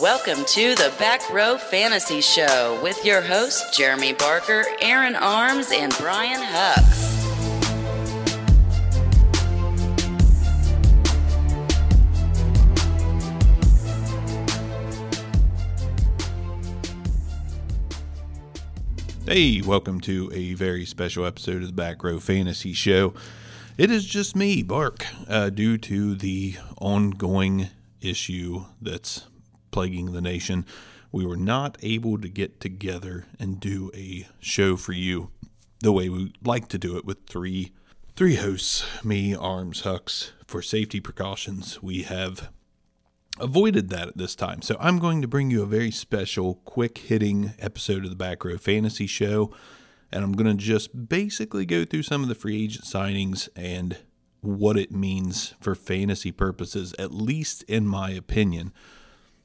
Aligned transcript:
Welcome 0.00 0.44
to 0.48 0.74
the 0.74 0.92
Back 0.98 1.28
Row 1.32 1.56
Fantasy 1.56 2.20
Show 2.20 2.78
with 2.82 3.02
your 3.04 3.22
hosts 3.22 3.76
Jeremy 3.76 4.12
Barker, 4.12 4.64
Aaron 4.82 5.16
Arms, 5.16 5.72
and 5.72 5.90
Brian 5.98 6.42
Hucks. 6.42 7.15
Hey, 19.28 19.60
welcome 19.60 20.00
to 20.02 20.30
a 20.32 20.54
very 20.54 20.86
special 20.86 21.26
episode 21.26 21.60
of 21.60 21.66
the 21.66 21.72
Back 21.72 22.04
Row 22.04 22.20
Fantasy 22.20 22.72
Show. 22.72 23.12
It 23.76 23.90
is 23.90 24.04
just 24.04 24.36
me, 24.36 24.62
Bark, 24.62 25.04
uh, 25.28 25.50
due 25.50 25.78
to 25.78 26.14
the 26.14 26.54
ongoing 26.80 27.70
issue 28.00 28.66
that's 28.80 29.26
plaguing 29.72 30.12
the 30.12 30.20
nation. 30.20 30.64
We 31.10 31.26
were 31.26 31.36
not 31.36 31.76
able 31.82 32.20
to 32.20 32.28
get 32.28 32.60
together 32.60 33.26
and 33.40 33.58
do 33.58 33.90
a 33.96 34.28
show 34.38 34.76
for 34.76 34.92
you 34.92 35.32
the 35.80 35.90
way 35.90 36.08
we 36.08 36.32
like 36.44 36.68
to 36.68 36.78
do 36.78 36.96
it 36.96 37.04
with 37.04 37.26
three 37.26 37.72
three 38.14 38.36
hosts, 38.36 38.86
me, 39.04 39.34
Arms, 39.34 39.80
Hucks. 39.80 40.34
For 40.46 40.62
safety 40.62 41.00
precautions, 41.00 41.82
we 41.82 42.04
have 42.04 42.50
avoided 43.38 43.88
that 43.90 44.08
at 44.08 44.16
this 44.16 44.34
time. 44.34 44.62
So 44.62 44.76
I'm 44.80 44.98
going 44.98 45.22
to 45.22 45.28
bring 45.28 45.50
you 45.50 45.62
a 45.62 45.66
very 45.66 45.90
special, 45.90 46.56
quick 46.64 46.98
hitting 46.98 47.54
episode 47.58 48.04
of 48.04 48.10
the 48.10 48.16
Back 48.16 48.44
Row 48.44 48.56
Fantasy 48.56 49.06
Show. 49.06 49.52
And 50.12 50.24
I'm 50.24 50.32
going 50.32 50.56
to 50.56 50.62
just 50.62 51.08
basically 51.08 51.66
go 51.66 51.84
through 51.84 52.04
some 52.04 52.22
of 52.22 52.28
the 52.28 52.34
free 52.34 52.62
agent 52.62 52.84
signings 52.84 53.48
and 53.56 53.98
what 54.40 54.78
it 54.78 54.92
means 54.92 55.54
for 55.60 55.74
fantasy 55.74 56.30
purposes, 56.30 56.94
at 56.98 57.12
least 57.12 57.62
in 57.64 57.86
my 57.86 58.10
opinion. 58.10 58.72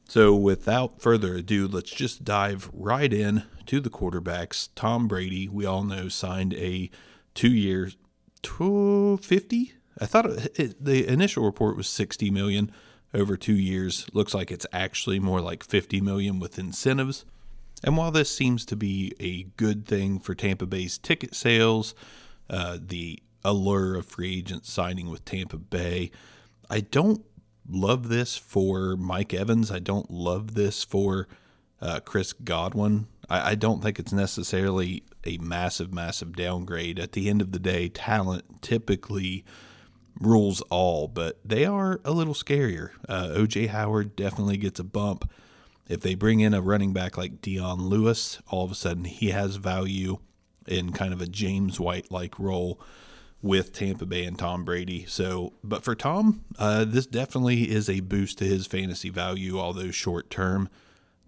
So 0.07 0.35
without 0.35 1.01
further 1.01 1.35
ado, 1.35 1.67
let's 1.67 1.89
just 1.89 2.23
dive 2.23 2.69
right 2.73 3.11
in 3.11 3.43
to 3.65 3.79
the 3.79 3.89
quarterbacks. 3.89 4.69
Tom 4.75 5.07
Brady, 5.07 5.47
we 5.47 5.65
all 5.65 5.83
know, 5.83 6.09
signed 6.09 6.53
a 6.53 6.89
two 7.33 7.51
year, 7.51 7.91
50? 8.43 9.73
I 9.99 10.05
thought 10.05 10.25
it, 10.25 10.59
it, 10.59 10.83
the 10.83 11.07
initial 11.07 11.43
report 11.43 11.77
was 11.77 11.87
60 11.87 12.29
million 12.29 12.71
over 13.13 13.37
two 13.37 13.55
years. 13.55 14.05
Looks 14.13 14.33
like 14.33 14.51
it's 14.51 14.65
actually 14.71 15.19
more 15.19 15.41
like 15.41 15.63
50 15.63 16.01
million 16.01 16.39
with 16.39 16.59
incentives. 16.59 17.25
And 17.83 17.97
while 17.97 18.11
this 18.11 18.33
seems 18.33 18.65
to 18.67 18.75
be 18.75 19.13
a 19.19 19.43
good 19.57 19.85
thing 19.85 20.19
for 20.19 20.35
Tampa 20.35 20.65
Bay's 20.65 20.97
ticket 20.97 21.33
sales, 21.33 21.95
uh, 22.49 22.77
the 22.79 23.21
allure 23.43 23.95
of 23.95 24.05
free 24.05 24.37
agents 24.37 24.71
signing 24.71 25.09
with 25.09 25.25
Tampa 25.25 25.57
Bay, 25.57 26.11
I 26.69 26.81
don't 26.81 27.25
love 27.67 28.09
this 28.09 28.37
for 28.37 28.95
Mike 28.95 29.33
Evans. 29.33 29.71
I 29.71 29.79
don't 29.79 30.11
love 30.11 30.53
this 30.53 30.83
for 30.83 31.27
uh, 31.81 31.99
Chris 32.01 32.33
Godwin. 32.33 33.07
I, 33.29 33.51
I 33.51 33.55
don't 33.55 33.81
think 33.81 33.99
it's 33.99 34.13
necessarily 34.13 35.03
a 35.25 35.37
massive, 35.37 35.91
massive 35.91 36.35
downgrade. 36.35 36.99
At 36.99 37.13
the 37.13 37.29
end 37.29 37.41
of 37.41 37.51
the 37.51 37.59
day, 37.59 37.89
talent 37.89 38.61
typically 38.61 39.43
rules 40.21 40.61
all, 40.69 41.07
but 41.07 41.39
they 41.43 41.65
are 41.65 41.99
a 42.05 42.11
little 42.11 42.33
scarier. 42.33 42.91
Uh, 43.09 43.29
OJ 43.29 43.69
Howard 43.69 44.15
definitely 44.15 44.57
gets 44.57 44.79
a 44.79 44.83
bump. 44.83 45.29
If 45.89 46.01
they 46.01 46.15
bring 46.15 46.39
in 46.39 46.53
a 46.53 46.61
running 46.61 46.93
back 46.93 47.17
like 47.17 47.41
Dion 47.41 47.87
Lewis, 47.87 48.39
all 48.47 48.63
of 48.63 48.71
a 48.71 48.75
sudden 48.75 49.05
he 49.05 49.31
has 49.31 49.57
value 49.57 50.19
in 50.67 50.93
kind 50.93 51.11
of 51.13 51.21
a 51.21 51.27
James 51.27 51.79
White 51.79 52.11
like 52.11 52.39
role 52.39 52.79
with 53.41 53.73
Tampa 53.73 54.05
Bay 54.05 54.23
and 54.23 54.37
Tom 54.37 54.63
Brady. 54.63 55.05
So, 55.07 55.53
but 55.63 55.83
for 55.83 55.95
Tom, 55.95 56.45
uh, 56.59 56.85
this 56.85 57.07
definitely 57.07 57.69
is 57.71 57.89
a 57.89 58.01
boost 58.01 58.37
to 58.37 58.45
his 58.45 58.67
fantasy 58.67 59.09
value, 59.09 59.59
although 59.59 59.91
short 59.91 60.29
term. 60.29 60.69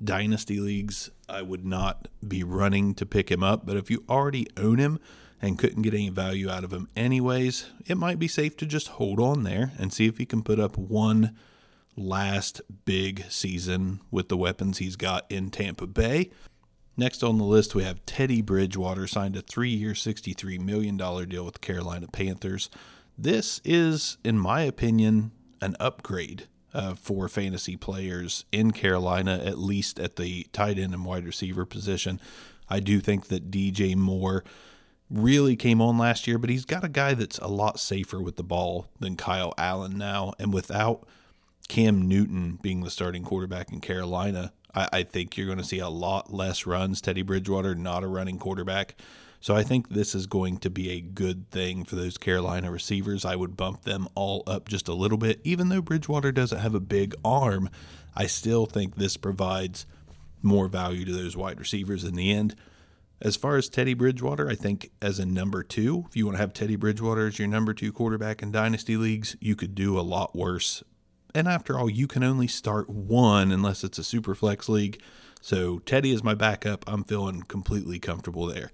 Dynasty 0.04 0.60
leagues, 0.60 1.10
I 1.30 1.42
would 1.42 1.66
not 1.66 2.08
be 2.26 2.44
running 2.44 2.94
to 2.96 3.06
pick 3.06 3.32
him 3.32 3.42
up, 3.42 3.66
but 3.66 3.78
if 3.78 3.90
you 3.90 4.04
already 4.10 4.48
own 4.58 4.78
him, 4.78 5.00
and 5.44 5.60
couldn't 5.60 5.82
get 5.82 5.94
any 5.94 6.08
value 6.08 6.50
out 6.50 6.64
of 6.64 6.72
him 6.72 6.88
anyways, 6.96 7.66
it 7.86 7.98
might 7.98 8.18
be 8.18 8.30
safe 8.30 8.56
to 8.56 8.66
just 8.66 8.88
hold 8.88 9.20
on 9.20 9.44
there 9.44 9.74
and 9.78 9.92
see 9.92 10.08
if 10.08 10.18
he 10.18 10.26
can 10.26 10.42
put 10.42 10.58
up 10.58 10.78
one 10.78 11.36
last 11.98 12.62
big 12.86 13.26
season 13.30 14.00
with 14.10 14.30
the 14.30 14.38
weapons 14.38 14.78
he's 14.78 14.96
got 14.96 15.30
in 15.30 15.52
Tampa 15.52 15.86
Bay. 15.86 16.32
Next 16.96 17.24
on 17.24 17.38
the 17.38 17.44
list, 17.44 17.76
we 17.76 17.84
have 17.84 18.06
Teddy 18.06 18.42
Bridgewater 18.42 19.06
signed 19.06 19.36
a 19.36 19.42
three 19.42 19.70
year, 19.70 19.92
$63 19.92 20.60
million 20.62 20.96
deal 20.96 21.44
with 21.44 21.56
the 21.56 21.60
Carolina 21.60 22.08
Panthers. 22.08 22.70
This 23.18 23.60
is, 23.66 24.18
in 24.24 24.40
my 24.40 24.62
opinion, 24.62 25.32
an 25.62 25.76
upgrade 25.78 26.48
uh, 26.74 26.94
for 26.94 27.28
fantasy 27.28 27.76
players 27.76 28.46
in 28.54 28.72
Carolina, 28.72 29.42
at 29.44 29.58
least 29.58 30.00
at 30.00 30.16
the 30.16 30.48
tight 30.54 30.80
end 30.80 30.94
and 30.94 31.04
wide 31.04 31.26
receiver 31.26 31.66
position. 31.66 32.22
I 32.70 32.80
do 32.80 33.02
think 33.02 33.28
that 33.28 33.52
DJ 33.52 33.96
Moore 33.96 34.44
really 35.14 35.56
came 35.56 35.82
on 35.82 35.98
last 35.98 36.28
year, 36.28 36.38
but 36.38 36.50
he's 36.50 36.66
got 36.66 36.84
a 36.84 36.90
guy 36.90 37.14
that's 37.14 37.38
a 37.38 37.48
lot 37.48 37.80
safer 37.80 38.22
with 38.22 38.36
the 38.36 38.44
ball 38.44 38.88
than 39.00 39.16
Kyle 39.16 39.54
Allen 39.58 39.98
now. 39.98 40.34
And 40.40 40.54
without 40.54 41.08
Cam 41.68 42.08
Newton 42.08 42.60
being 42.62 42.82
the 42.82 42.90
starting 42.90 43.24
quarterback 43.24 43.72
in 43.72 43.80
Carolina, 43.80 44.52
I, 44.74 44.90
I 44.92 45.04
think 45.04 45.38
you're 45.38 45.46
going 45.46 45.60
to 45.60 45.64
see 45.64 45.80
a 45.80 45.90
lot 45.90 46.34
less 46.34 46.66
runs. 46.66 47.00
Teddy 47.00 47.22
Bridgewater, 47.22 47.76
not 47.76 48.04
a 48.04 48.08
running 48.08 48.40
quarterback. 48.40 48.96
So 49.40 49.56
I 49.56 49.64
think 49.64 49.90
this 49.90 50.16
is 50.16 50.26
going 50.26 50.58
to 50.60 50.70
be 50.70 50.92
a 50.92 51.02
good 51.02 51.50
thing 51.52 51.84
for 51.84 51.96
those 51.96 52.18
Carolina 52.18 52.72
receivers. 52.72 53.26
I 53.26 53.36
would 53.36 53.58
bump 53.58 53.84
them 53.84 54.08
all 54.16 54.44
up 54.48 54.70
just 54.70 54.88
a 54.88 54.94
little 54.94 55.18
bit. 55.18 55.42
Even 55.44 55.70
though 55.70 55.82
Bridgewater 55.82 56.32
doesn't 56.32 56.60
have 56.60 56.74
a 56.74 56.80
big 56.80 57.14
arm, 57.26 57.70
I 58.16 58.26
still 58.26 58.66
think 58.66 58.96
this 58.96 59.18
provides 59.18 59.86
more 60.42 60.68
value 60.70 61.04
to 61.06 61.12
those 61.12 61.36
wide 61.36 61.60
receivers 61.60 62.04
in 62.04 62.16
the 62.16 62.32
end. 62.32 62.56
As 63.24 63.38
far 63.38 63.56
as 63.56 63.70
Teddy 63.70 63.94
Bridgewater, 63.94 64.50
I 64.50 64.56
think 64.56 64.92
as 65.02 65.18
a 65.18 65.26
number 65.26 65.64
two, 65.64 66.04
if 66.10 66.16
you 66.18 66.26
want 66.26 66.36
to 66.36 66.42
have 66.42 66.52
Teddy 66.52 66.76
Bridgewater 66.76 67.28
as 67.28 67.40
your 67.40 67.48
number 67.48 67.74
two 67.74 67.94
quarterback 67.94 68.44
in 68.44 68.52
dynasty 68.52 68.98
leagues, 68.98 69.38
you 69.40 69.56
could 69.56 69.74
do 69.74 69.98
a 69.98 70.02
lot 70.02 70.36
worse. 70.36 70.84
And 71.34 71.48
after 71.48 71.80
all, 71.80 71.90
you 71.90 72.06
can 72.06 72.22
only 72.22 72.48
start 72.48 72.90
one 72.90 73.50
unless 73.54 73.86
it's 73.86 73.98
a 73.98 74.04
super 74.04 74.36
flex 74.36 74.68
league. 74.68 75.02
So 75.40 75.80
Teddy 75.80 76.12
is 76.12 76.22
my 76.22 76.34
backup. 76.34 76.84
I'm 76.86 77.06
feeling 77.06 77.44
completely 77.44 77.98
comfortable 77.98 78.46
there. 78.46 78.72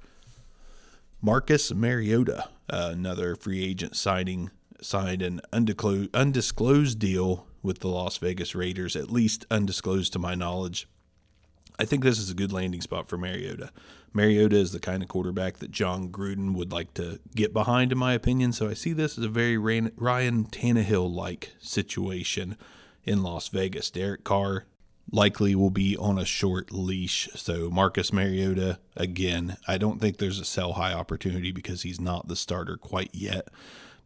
Marcus 1.21 1.71
Mariota, 1.71 2.49
uh, 2.71 2.89
another 2.91 3.35
free 3.35 3.63
agent 3.63 3.95
signing, 3.95 4.49
signed 4.81 5.21
an 5.21 5.41
undisclosed, 5.53 6.09
undisclosed 6.15 6.97
deal 6.97 7.45
with 7.61 7.79
the 7.79 7.87
Las 7.87 8.17
Vegas 8.17 8.55
Raiders, 8.55 8.95
at 8.95 9.11
least 9.11 9.45
undisclosed 9.51 10.11
to 10.13 10.19
my 10.19 10.33
knowledge. 10.33 10.87
I 11.79 11.85
think 11.85 12.03
this 12.03 12.19
is 12.19 12.29
a 12.29 12.35
good 12.35 12.51
landing 12.51 12.81
spot 12.81 13.07
for 13.07 13.17
Mariota. 13.17 13.71
Mariota 14.13 14.57
is 14.57 14.73
the 14.73 14.79
kind 14.79 15.01
of 15.01 15.07
quarterback 15.07 15.57
that 15.59 15.71
Jon 15.71 16.09
Gruden 16.09 16.53
would 16.53 16.73
like 16.73 16.93
to 16.95 17.19
get 17.35 17.53
behind, 17.53 17.93
in 17.93 17.97
my 17.97 18.13
opinion. 18.13 18.51
So 18.51 18.67
I 18.67 18.73
see 18.73 18.91
this 18.91 19.17
as 19.17 19.23
a 19.23 19.29
very 19.29 19.57
Ryan 19.57 20.45
Tannehill 20.45 21.13
like 21.13 21.53
situation 21.59 22.57
in 23.05 23.23
Las 23.23 23.47
Vegas. 23.47 23.89
Derek 23.89 24.25
Carr 24.25 24.65
likely 25.11 25.55
will 25.55 25.69
be 25.69 25.95
on 25.95 26.19
a 26.19 26.25
short 26.25 26.71
leash. 26.71 27.29
So 27.35 27.69
Marcus 27.69 28.11
Mariota, 28.11 28.79
again, 28.97 29.57
I 29.67 29.77
don't 29.77 30.01
think 30.01 30.17
there's 30.17 30.39
a 30.39 30.45
sell 30.45 30.73
high 30.73 30.93
opportunity 30.93 31.51
because 31.51 31.83
he's 31.83 32.01
not 32.01 32.27
the 32.27 32.35
starter 32.35 32.75
quite 32.77 33.11
yet. 33.13 33.47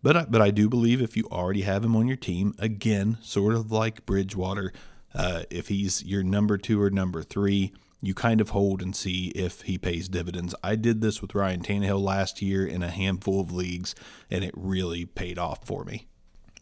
But 0.04 0.18
I, 0.18 0.26
but 0.26 0.42
I 0.42 0.52
do 0.52 0.70
believe 0.70 1.02
if 1.02 1.18
you 1.18 1.28
already 1.32 1.62
have 1.62 1.84
him 1.84 1.96
on 1.96 2.08
your 2.08 2.18
team, 2.18 2.54
again, 2.60 3.18
sort 3.22 3.56
of 3.56 3.72
like 3.72 4.06
Bridgewater, 4.06 4.74
uh, 5.16 5.44
if 5.50 5.68
he's 5.68 6.04
your 6.04 6.24
number 6.24 6.58
two 6.58 6.82
or 6.82 6.90
number 6.90 7.24
three, 7.24 7.74
you 8.02 8.14
kind 8.14 8.42
of 8.42 8.50
hold 8.50 8.82
and 8.82 8.96
see 8.96 9.28
if 9.30 9.62
he 9.62 9.78
pays 9.78 10.10
dividends. 10.10 10.54
I 10.64 10.76
did 10.76 11.02
this 11.02 11.22
with 11.22 11.34
Ryan 11.34 11.62
Tannehill 11.62 12.02
last 12.02 12.42
year 12.42 12.66
in 12.66 12.84
a 12.84 12.92
handful 12.92 13.40
of 13.40 13.52
leagues, 13.52 13.96
and 14.30 14.44
it 14.44 14.54
really 14.58 15.06
paid 15.06 15.40
off 15.40 15.66
for 15.66 15.86
me. 15.86 16.08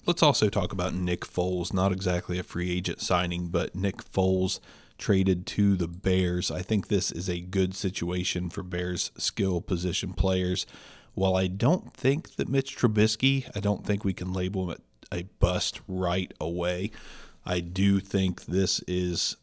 Let's 0.06 0.24
also 0.24 0.50
talk 0.50 0.71
about 0.71 0.94
Nick 0.94 1.21
Foles. 1.21 1.74
Not 1.74 1.92
exactly 1.92 2.38
a 2.38 2.44
free 2.44 2.71
agent 2.71 3.01
signing, 3.01 3.48
but 3.48 3.75
Nick 3.75 3.98
Foles 3.98 4.59
traded 4.98 5.48
to 5.48 5.75
the 5.75 5.88
Bears. 5.88 6.51
I 6.51 6.62
think 6.62 6.88
this 6.88 7.12
is 7.12 7.27
a 7.27 7.39
good 7.39 7.75
situation 7.75 8.50
for 8.50 8.62
Bears 8.62 9.12
skill 9.18 9.62
position 9.62 10.13
players. 10.13 10.68
While 11.13 11.36
I 11.36 11.48
don't 11.48 11.94
think 11.94 12.36
that 12.36 12.50
Mitch 12.50 12.77
Trubisky, 12.77 13.50
I 13.56 13.59
don't 13.59 13.86
think 13.86 14.06
we 14.06 14.13
can 14.13 14.31
label 14.31 14.69
him 14.69 14.77
a 15.12 15.24
bust 15.39 15.81
right 15.88 16.31
away. 16.39 16.92
I 17.45 17.59
do 17.59 17.99
think 17.99 18.45
this 18.45 18.79
is 18.88 19.38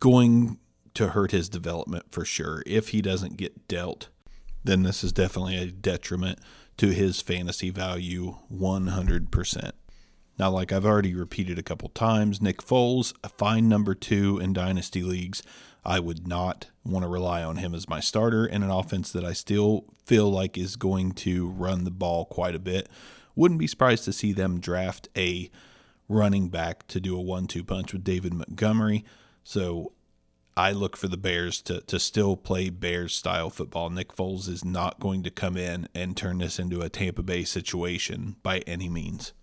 going 0.00 0.58
to 0.94 1.08
hurt 1.08 1.30
his 1.30 1.48
development 1.48 2.06
for 2.10 2.24
sure. 2.24 2.62
If 2.66 2.88
he 2.88 3.02
doesn't 3.02 3.36
get 3.36 3.68
dealt, 3.68 4.08
then 4.64 4.82
this 4.82 5.04
is 5.04 5.12
definitely 5.12 5.56
a 5.56 5.66
detriment 5.66 6.38
to 6.78 6.88
his 6.88 7.20
fantasy 7.20 7.70
value 7.70 8.36
100%. 8.52 9.72
Now, 10.38 10.50
like 10.50 10.72
I've 10.72 10.84
already 10.84 11.14
repeated 11.14 11.58
a 11.58 11.62
couple 11.62 11.88
times, 11.90 12.42
Nick 12.42 12.58
Foles, 12.58 13.14
a 13.24 13.28
fine 13.28 13.68
number 13.68 13.94
two 13.94 14.38
in 14.38 14.52
dynasty 14.52 15.02
leagues. 15.02 15.42
I 15.84 16.00
would 16.00 16.26
not 16.26 16.66
want 16.84 17.04
to 17.04 17.08
rely 17.08 17.42
on 17.42 17.56
him 17.56 17.74
as 17.74 17.88
my 17.88 18.00
starter 18.00 18.44
in 18.44 18.62
an 18.62 18.70
offense 18.70 19.12
that 19.12 19.24
I 19.24 19.32
still 19.32 19.84
feel 20.04 20.30
like 20.30 20.58
is 20.58 20.76
going 20.76 21.12
to 21.12 21.48
run 21.48 21.84
the 21.84 21.90
ball 21.90 22.26
quite 22.26 22.54
a 22.54 22.60
bit. 22.60 22.88
Wouldn't 23.34 23.60
be 23.60 23.66
surprised 23.66 24.04
to 24.04 24.12
see 24.12 24.32
them 24.32 24.60
draft 24.60 25.08
a 25.16 25.50
running 26.08 26.48
back 26.48 26.86
to 26.88 27.00
do 27.00 27.16
a 27.16 27.20
one 27.20 27.46
two 27.46 27.64
punch 27.64 27.92
with 27.92 28.04
David 28.04 28.34
Montgomery. 28.34 29.04
So 29.44 29.92
I 30.56 30.72
look 30.72 30.96
for 30.96 31.08
the 31.08 31.18
Bears 31.18 31.60
to, 31.62 31.82
to 31.82 31.98
still 31.98 32.36
play 32.36 32.70
Bears 32.70 33.14
style 33.14 33.50
football. 33.50 33.90
Nick 33.90 34.14
Foles 34.14 34.48
is 34.48 34.64
not 34.64 34.98
going 35.00 35.22
to 35.24 35.30
come 35.30 35.56
in 35.56 35.88
and 35.94 36.16
turn 36.16 36.38
this 36.38 36.58
into 36.58 36.80
a 36.80 36.88
Tampa 36.88 37.22
Bay 37.22 37.44
situation 37.44 38.36
by 38.42 38.60
any 38.60 38.88
means. 38.88 39.34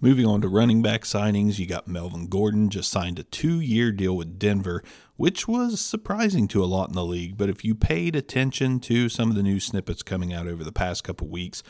Moving 0.00 0.26
on 0.26 0.40
to 0.40 0.48
running 0.48 0.82
back 0.82 1.02
signings, 1.02 1.58
you 1.58 1.66
got 1.66 1.86
Melvin 1.86 2.26
Gordon 2.26 2.68
just 2.68 2.90
signed 2.90 3.18
a 3.18 3.22
two 3.22 3.60
year 3.60 3.92
deal 3.92 4.16
with 4.16 4.38
Denver, 4.38 4.82
which 5.16 5.46
was 5.46 5.80
surprising 5.80 6.48
to 6.48 6.62
a 6.62 6.66
lot 6.66 6.88
in 6.88 6.94
the 6.94 7.04
league. 7.04 7.38
But 7.38 7.48
if 7.48 7.64
you 7.64 7.74
paid 7.74 8.16
attention 8.16 8.80
to 8.80 9.08
some 9.08 9.30
of 9.30 9.36
the 9.36 9.42
new 9.42 9.60
snippets 9.60 10.02
coming 10.02 10.34
out 10.34 10.48
over 10.48 10.64
the 10.64 10.72
past 10.72 11.04
couple 11.04 11.28
weeks, 11.28 11.62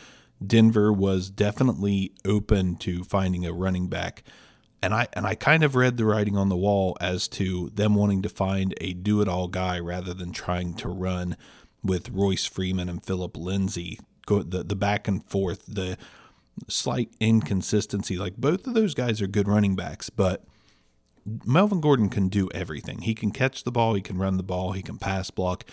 Denver 0.45 0.93
was 0.93 1.31
definitely 1.31 2.13
open 2.25 2.77
to 2.77 3.05
finding 3.05 3.47
a 3.47 3.53
running 3.53 3.89
back. 3.89 4.23
And 4.83 4.93
I 4.93 5.09
and 5.15 5.27
I 5.27 5.35
kind 5.35 5.65
of 5.65 5.75
read 5.75 5.97
the 5.97 6.05
writing 6.05 6.37
on 6.37 6.49
the 6.49 6.57
wall 6.57 6.97
as 7.01 7.27
to 7.29 7.71
them 7.75 7.95
wanting 7.95 8.23
to 8.23 8.29
find 8.29 8.75
a 8.81 8.93
do-it-all 8.93 9.49
guy 9.49 9.79
rather 9.79 10.13
than 10.13 10.33
trying 10.33 10.75
to 10.75 10.89
run 10.89 11.37
with 11.83 12.11
Royce 12.11 12.45
Freeman 12.47 12.89
and 12.89 13.05
Philip 13.05 13.37
Lindsay. 13.37 13.99
Go 14.27 14.43
the 14.43 14.63
the 14.63 14.77
back 14.77 15.09
and 15.09 15.25
forth, 15.25 15.65
the 15.67 15.97
slight 16.69 17.11
inconsistency. 17.19 18.17
Like 18.17 18.37
both 18.37 18.67
of 18.67 18.75
those 18.75 18.95
guys 18.95 19.23
are 19.23 19.27
good 19.27 19.49
running 19.49 19.75
backs, 19.75 20.11
but 20.11 20.45
Melvin 21.47 21.81
Gordon 21.81 22.11
can 22.11 22.29
do 22.29 22.51
everything. 22.55 23.01
He 23.03 23.15
can 23.15 23.31
catch 23.31 23.65
the 23.65 23.73
ball, 23.73 23.95
he 23.95 24.03
can 24.03 24.19
run 24.19 24.37
the 24.37 24.43
ball, 24.43 24.73
he 24.73 24.83
can 24.83 24.99
pass 24.99 25.31
block. 25.31 25.65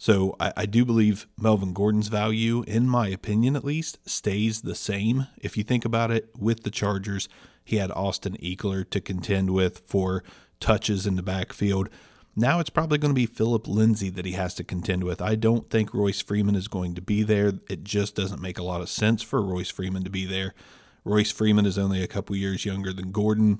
So 0.00 0.34
I, 0.40 0.54
I, 0.56 0.64
do 0.64 0.86
believe 0.86 1.26
Melvin 1.38 1.74
Gordon's 1.74 2.08
value, 2.08 2.64
in 2.66 2.88
my 2.88 3.08
opinion 3.08 3.54
at 3.54 3.66
least, 3.66 3.98
stays 4.08 4.62
the 4.62 4.74
same. 4.74 5.26
If 5.36 5.58
you 5.58 5.62
think 5.62 5.84
about 5.84 6.10
it, 6.10 6.30
with 6.38 6.62
the 6.62 6.70
Chargers, 6.70 7.28
he 7.62 7.76
had 7.76 7.90
Austin 7.90 8.38
Ekeler 8.38 8.88
to 8.88 9.00
contend 9.02 9.50
with 9.50 9.82
for 9.86 10.24
touches 10.58 11.06
in 11.06 11.16
the 11.16 11.22
backfield. 11.22 11.90
Now 12.34 12.60
it's 12.60 12.70
probably 12.70 12.96
going 12.96 13.10
to 13.10 13.14
be 13.14 13.26
Philip 13.26 13.68
Lindsay 13.68 14.08
that 14.08 14.24
he 14.24 14.32
has 14.32 14.54
to 14.54 14.64
contend 14.64 15.04
with. 15.04 15.20
I 15.20 15.34
don't 15.34 15.68
think 15.68 15.92
Royce 15.92 16.22
Freeman 16.22 16.54
is 16.54 16.66
going 16.66 16.94
to 16.94 17.02
be 17.02 17.22
there. 17.22 17.52
It 17.68 17.84
just 17.84 18.14
doesn't 18.14 18.40
make 18.40 18.58
a 18.58 18.64
lot 18.64 18.80
of 18.80 18.88
sense 18.88 19.22
for 19.22 19.42
Royce 19.42 19.70
Freeman 19.70 20.04
to 20.04 20.10
be 20.10 20.24
there. 20.24 20.54
Royce 21.04 21.30
Freeman 21.30 21.66
is 21.66 21.76
only 21.76 22.02
a 22.02 22.08
couple 22.08 22.34
years 22.36 22.64
younger 22.64 22.94
than 22.94 23.12
Gordon. 23.12 23.58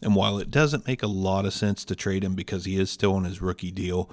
And 0.00 0.14
while 0.16 0.38
it 0.38 0.50
doesn't 0.50 0.86
make 0.86 1.02
a 1.02 1.06
lot 1.06 1.44
of 1.44 1.52
sense 1.52 1.84
to 1.84 1.94
trade 1.94 2.24
him 2.24 2.34
because 2.34 2.64
he 2.64 2.80
is 2.80 2.90
still 2.90 3.14
on 3.14 3.24
his 3.24 3.42
rookie 3.42 3.70
deal, 3.70 4.10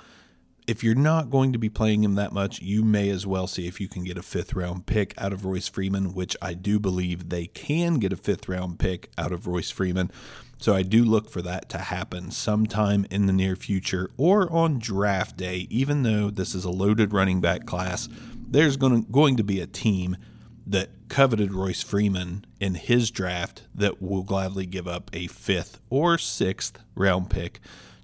if 0.69 0.83
you're 0.83 0.94
not 0.94 1.31
going 1.31 1.51
to 1.51 1.57
be 1.57 1.68
playing 1.68 2.04
him 2.04 2.13
that 2.13 2.31
much, 2.31 2.62
you 2.62 2.83
may 2.83 3.10
as 3.10 3.25
well 3.25 3.48
see 3.48 3.66
if 3.66 3.81
you 3.81 3.88
can 3.88 4.04
get 4.04 4.19
a 4.19 4.21
fifth 4.21 4.54
round 4.54 4.86
pick 4.86 5.16
out 5.18 5.33
of 5.33 5.44
Royce 5.44 5.68
Freeman, 5.68 6.13
which 6.13 6.38
I 6.44 6.54
do 6.54 6.80
believe 6.80 7.30
they 7.30 7.48
can 7.48 7.95
get 7.95 8.13
a 8.13 8.16
fifth 8.16 8.48
round 8.48 8.77
pick 8.77 9.10
out 9.18 9.31
of 9.31 9.48
Royce 9.48 9.71
Freeman. 9.71 10.12
So 10.60 10.75
I 10.75 10.83
do 10.83 11.04
look 11.04 11.27
for 11.27 11.42
that 11.42 11.69
to 11.69 11.80
happen 11.80 12.30
sometime 12.30 13.07
in 13.10 13.25
the 13.25 13.33
near 13.33 13.56
future 13.56 14.12
or 14.16 14.48
on 14.54 14.77
draft 14.77 15.38
day, 15.38 15.66
even 15.71 16.04
though 16.04 16.30
this 16.30 16.54
is 16.54 16.66
a 16.66 16.69
loaded 16.69 17.13
running 17.13 17.42
back 17.42 17.65
class. 17.65 18.07
There's 18.36 18.77
going 18.77 19.06
to, 19.06 19.12
going 19.12 19.38
to 19.38 19.44
be 19.44 19.62
a 19.62 19.68
team 19.68 20.18
that 20.68 20.92
coveted 21.10 21.51
Royce 21.51 21.81
Freeman 21.81 22.45
in 22.60 22.75
his 22.75 23.10
draft 23.10 23.63
that 23.74 24.04
will 24.04 24.22
gladly 24.22 24.68
give 24.68 24.88
up 24.88 25.10
a 25.13 25.25
fifth 25.25 25.81
or 25.89 26.19
sixth 26.19 26.77
round 26.94 27.31
pick 27.31 27.60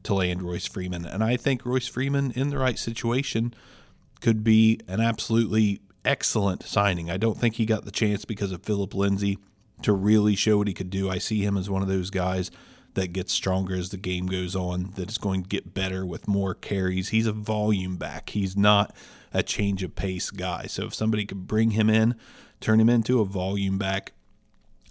to 0.05 0.13
land 0.13 0.41
Royce 0.41 0.67
Freeman. 0.67 1.05
And 1.05 1.23
I 1.23 1.37
think 1.37 1.65
Royce 1.65 1.87
Freeman, 1.87 2.31
in 2.31 2.49
the 2.49 2.57
right 2.57 2.79
situation, 2.79 3.53
could 4.21 4.43
be 4.43 4.79
an 4.87 5.01
absolutely 5.01 5.81
excellent 6.03 6.63
signing. 6.63 7.11
I 7.11 7.17
don't 7.17 7.37
think 7.37 7.55
he 7.55 7.65
got 7.65 7.85
the 7.85 7.91
chance 7.91 8.25
because 8.25 8.51
of 8.51 8.63
Philip 8.63 8.93
Lindsay 8.93 9.37
to 9.81 9.91
really 9.93 10.35
show 10.35 10.57
what 10.57 10.67
he 10.67 10.73
could 10.73 10.89
do. 10.89 11.09
I 11.09 11.17
see 11.17 11.41
him 11.43 11.57
as 11.57 11.69
one 11.69 11.81
of 11.81 11.87
those 11.87 12.09
guys 12.09 12.49
that 12.93 13.13
gets 13.13 13.33
stronger 13.33 13.75
as 13.75 13.89
the 13.89 13.97
game 13.97 14.25
goes 14.27 14.55
on, 14.55 14.93
that 14.95 15.09
is 15.09 15.17
going 15.17 15.43
to 15.43 15.49
get 15.49 15.73
better 15.73 16.05
with 16.05 16.27
more 16.27 16.53
carries. 16.53 17.09
He's 17.09 17.27
a 17.27 17.33
volume 17.33 17.97
back. 17.97 18.29
He's 18.29 18.55
not 18.55 18.95
a 19.33 19.43
change 19.43 19.83
of 19.83 19.95
pace 19.95 20.31
guy. 20.31 20.65
So 20.67 20.85
if 20.85 20.93
somebody 20.93 21.25
could 21.25 21.45
bring 21.45 21.71
him 21.71 21.89
in, 21.89 22.15
turn 22.61 22.79
him 22.79 22.89
into 22.89 23.19
a 23.19 23.25
volume 23.25 23.77
back, 23.77 24.13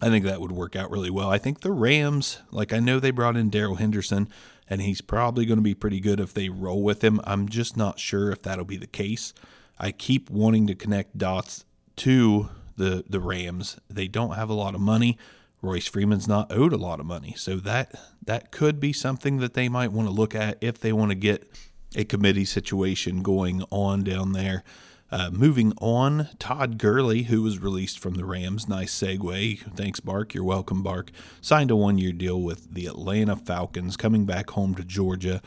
I 0.02 0.10
think 0.10 0.26
that 0.26 0.40
would 0.40 0.52
work 0.52 0.76
out 0.76 0.90
really 0.90 1.08
well. 1.08 1.30
I 1.30 1.38
think 1.38 1.60
the 1.60 1.72
Rams, 1.72 2.40
like 2.50 2.74
I 2.74 2.78
know 2.78 3.00
they 3.00 3.10
brought 3.10 3.38
in 3.38 3.48
Darrell 3.48 3.76
Henderson, 3.76 4.28
and 4.68 4.80
he's 4.82 5.00
probably 5.00 5.46
going 5.46 5.58
to 5.58 5.62
be 5.62 5.74
pretty 5.74 6.00
good 6.00 6.20
if 6.20 6.32
they 6.32 6.48
roll 6.48 6.82
with 6.82 7.02
him. 7.02 7.20
I'm 7.24 7.48
just 7.48 7.76
not 7.76 7.98
sure 7.98 8.30
if 8.30 8.42
that'll 8.42 8.64
be 8.64 8.76
the 8.76 8.86
case. 8.86 9.34
I 9.78 9.92
keep 9.92 10.30
wanting 10.30 10.66
to 10.68 10.74
connect 10.74 11.18
dots 11.18 11.64
to 11.96 12.48
the 12.76 13.04
the 13.08 13.20
Rams. 13.20 13.78
They 13.88 14.08
don't 14.08 14.34
have 14.34 14.50
a 14.50 14.54
lot 14.54 14.74
of 14.74 14.80
money. 14.80 15.18
Royce 15.62 15.86
Freeman's 15.86 16.28
not 16.28 16.52
owed 16.52 16.72
a 16.72 16.78
lot 16.78 17.00
of 17.00 17.06
money, 17.06 17.34
so 17.36 17.56
that 17.56 17.94
that 18.24 18.50
could 18.50 18.80
be 18.80 18.92
something 18.92 19.38
that 19.38 19.54
they 19.54 19.68
might 19.68 19.92
want 19.92 20.08
to 20.08 20.14
look 20.14 20.34
at 20.34 20.58
if 20.60 20.78
they 20.78 20.92
want 20.92 21.10
to 21.10 21.16
get 21.16 21.50
a 21.96 22.04
committee 22.04 22.44
situation 22.44 23.22
going 23.22 23.62
on 23.70 24.02
down 24.04 24.32
there. 24.32 24.64
Uh, 25.10 25.30
moving 25.30 25.72
on, 25.80 26.28
Todd 26.38 26.78
Gurley, 26.78 27.24
who 27.24 27.42
was 27.42 27.58
released 27.58 27.98
from 27.98 28.14
the 28.14 28.24
Rams, 28.24 28.68
nice 28.68 28.92
segue. 28.92 29.76
Thanks, 29.76 30.00
Bark. 30.00 30.34
You're 30.34 30.44
welcome, 30.44 30.82
Bark. 30.82 31.10
Signed 31.40 31.70
a 31.70 31.76
one 31.76 31.98
year 31.98 32.12
deal 32.12 32.40
with 32.40 32.74
the 32.74 32.86
Atlanta 32.86 33.36
Falcons, 33.36 33.96
coming 33.96 34.24
back 34.24 34.50
home 34.50 34.74
to 34.74 34.82
Georgia. 34.82 35.40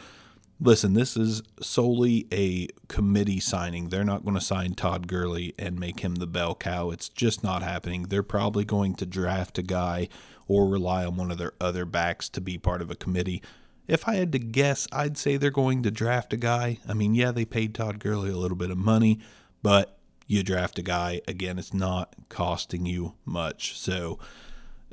Listen, 0.60 0.94
this 0.94 1.18
is 1.18 1.44
solely 1.62 2.28
a 2.32 2.68
committee 2.88 3.40
signing. 3.40 3.90
They're 3.90 4.04
not 4.04 4.24
going 4.24 4.36
to 4.36 4.42
sign 4.42 4.74
Todd 4.74 5.08
Gurley 5.08 5.54
and 5.60 5.80
make 5.80 6.00
him 6.00 6.16
the 6.16 6.26
bell 6.26 6.56
cow. 6.56 6.90
It's 6.90 7.10
just 7.10 7.44
not 7.44 7.62
happening. 7.62 8.04
They're 8.04 8.24
probably 8.24 8.66
going 8.66 8.96
to 8.96 9.06
draft 9.06 9.60
a 9.60 9.64
guy 9.64 10.08
or 10.48 10.68
rely 10.68 11.06
on 11.06 11.18
one 11.18 11.30
of 11.30 11.38
their 11.38 11.54
other 11.62 11.86
backs 11.86 12.30
to 12.30 12.42
be 12.42 12.58
part 12.58 12.82
of 12.82 12.90
a 12.90 12.96
committee. 12.96 13.44
If 13.88 14.08
I 14.08 14.16
had 14.16 14.32
to 14.32 14.40
guess, 14.40 14.88
I'd 14.92 15.18
say 15.18 15.38
they're 15.38 15.52
going 15.52 15.84
to 15.84 15.92
draft 15.92 16.34
a 16.34 16.38
guy. 16.38 16.80
I 16.88 16.94
mean, 16.94 17.14
yeah, 17.16 17.32
they 17.32 17.46
paid 17.46 17.76
Todd 17.76 18.00
Gurley 18.00 18.32
a 18.32 18.38
little 18.38 18.58
bit 18.58 18.72
of 18.72 18.78
money, 18.78 19.20
but 19.68 19.98
you 20.28 20.44
draft 20.44 20.80
a 20.80 20.82
guy 20.82 21.20
again 21.28 21.60
it's 21.60 21.74
not 21.74 22.16
costing 22.30 22.86
you 22.86 23.16
much 23.26 23.78
so 23.78 24.18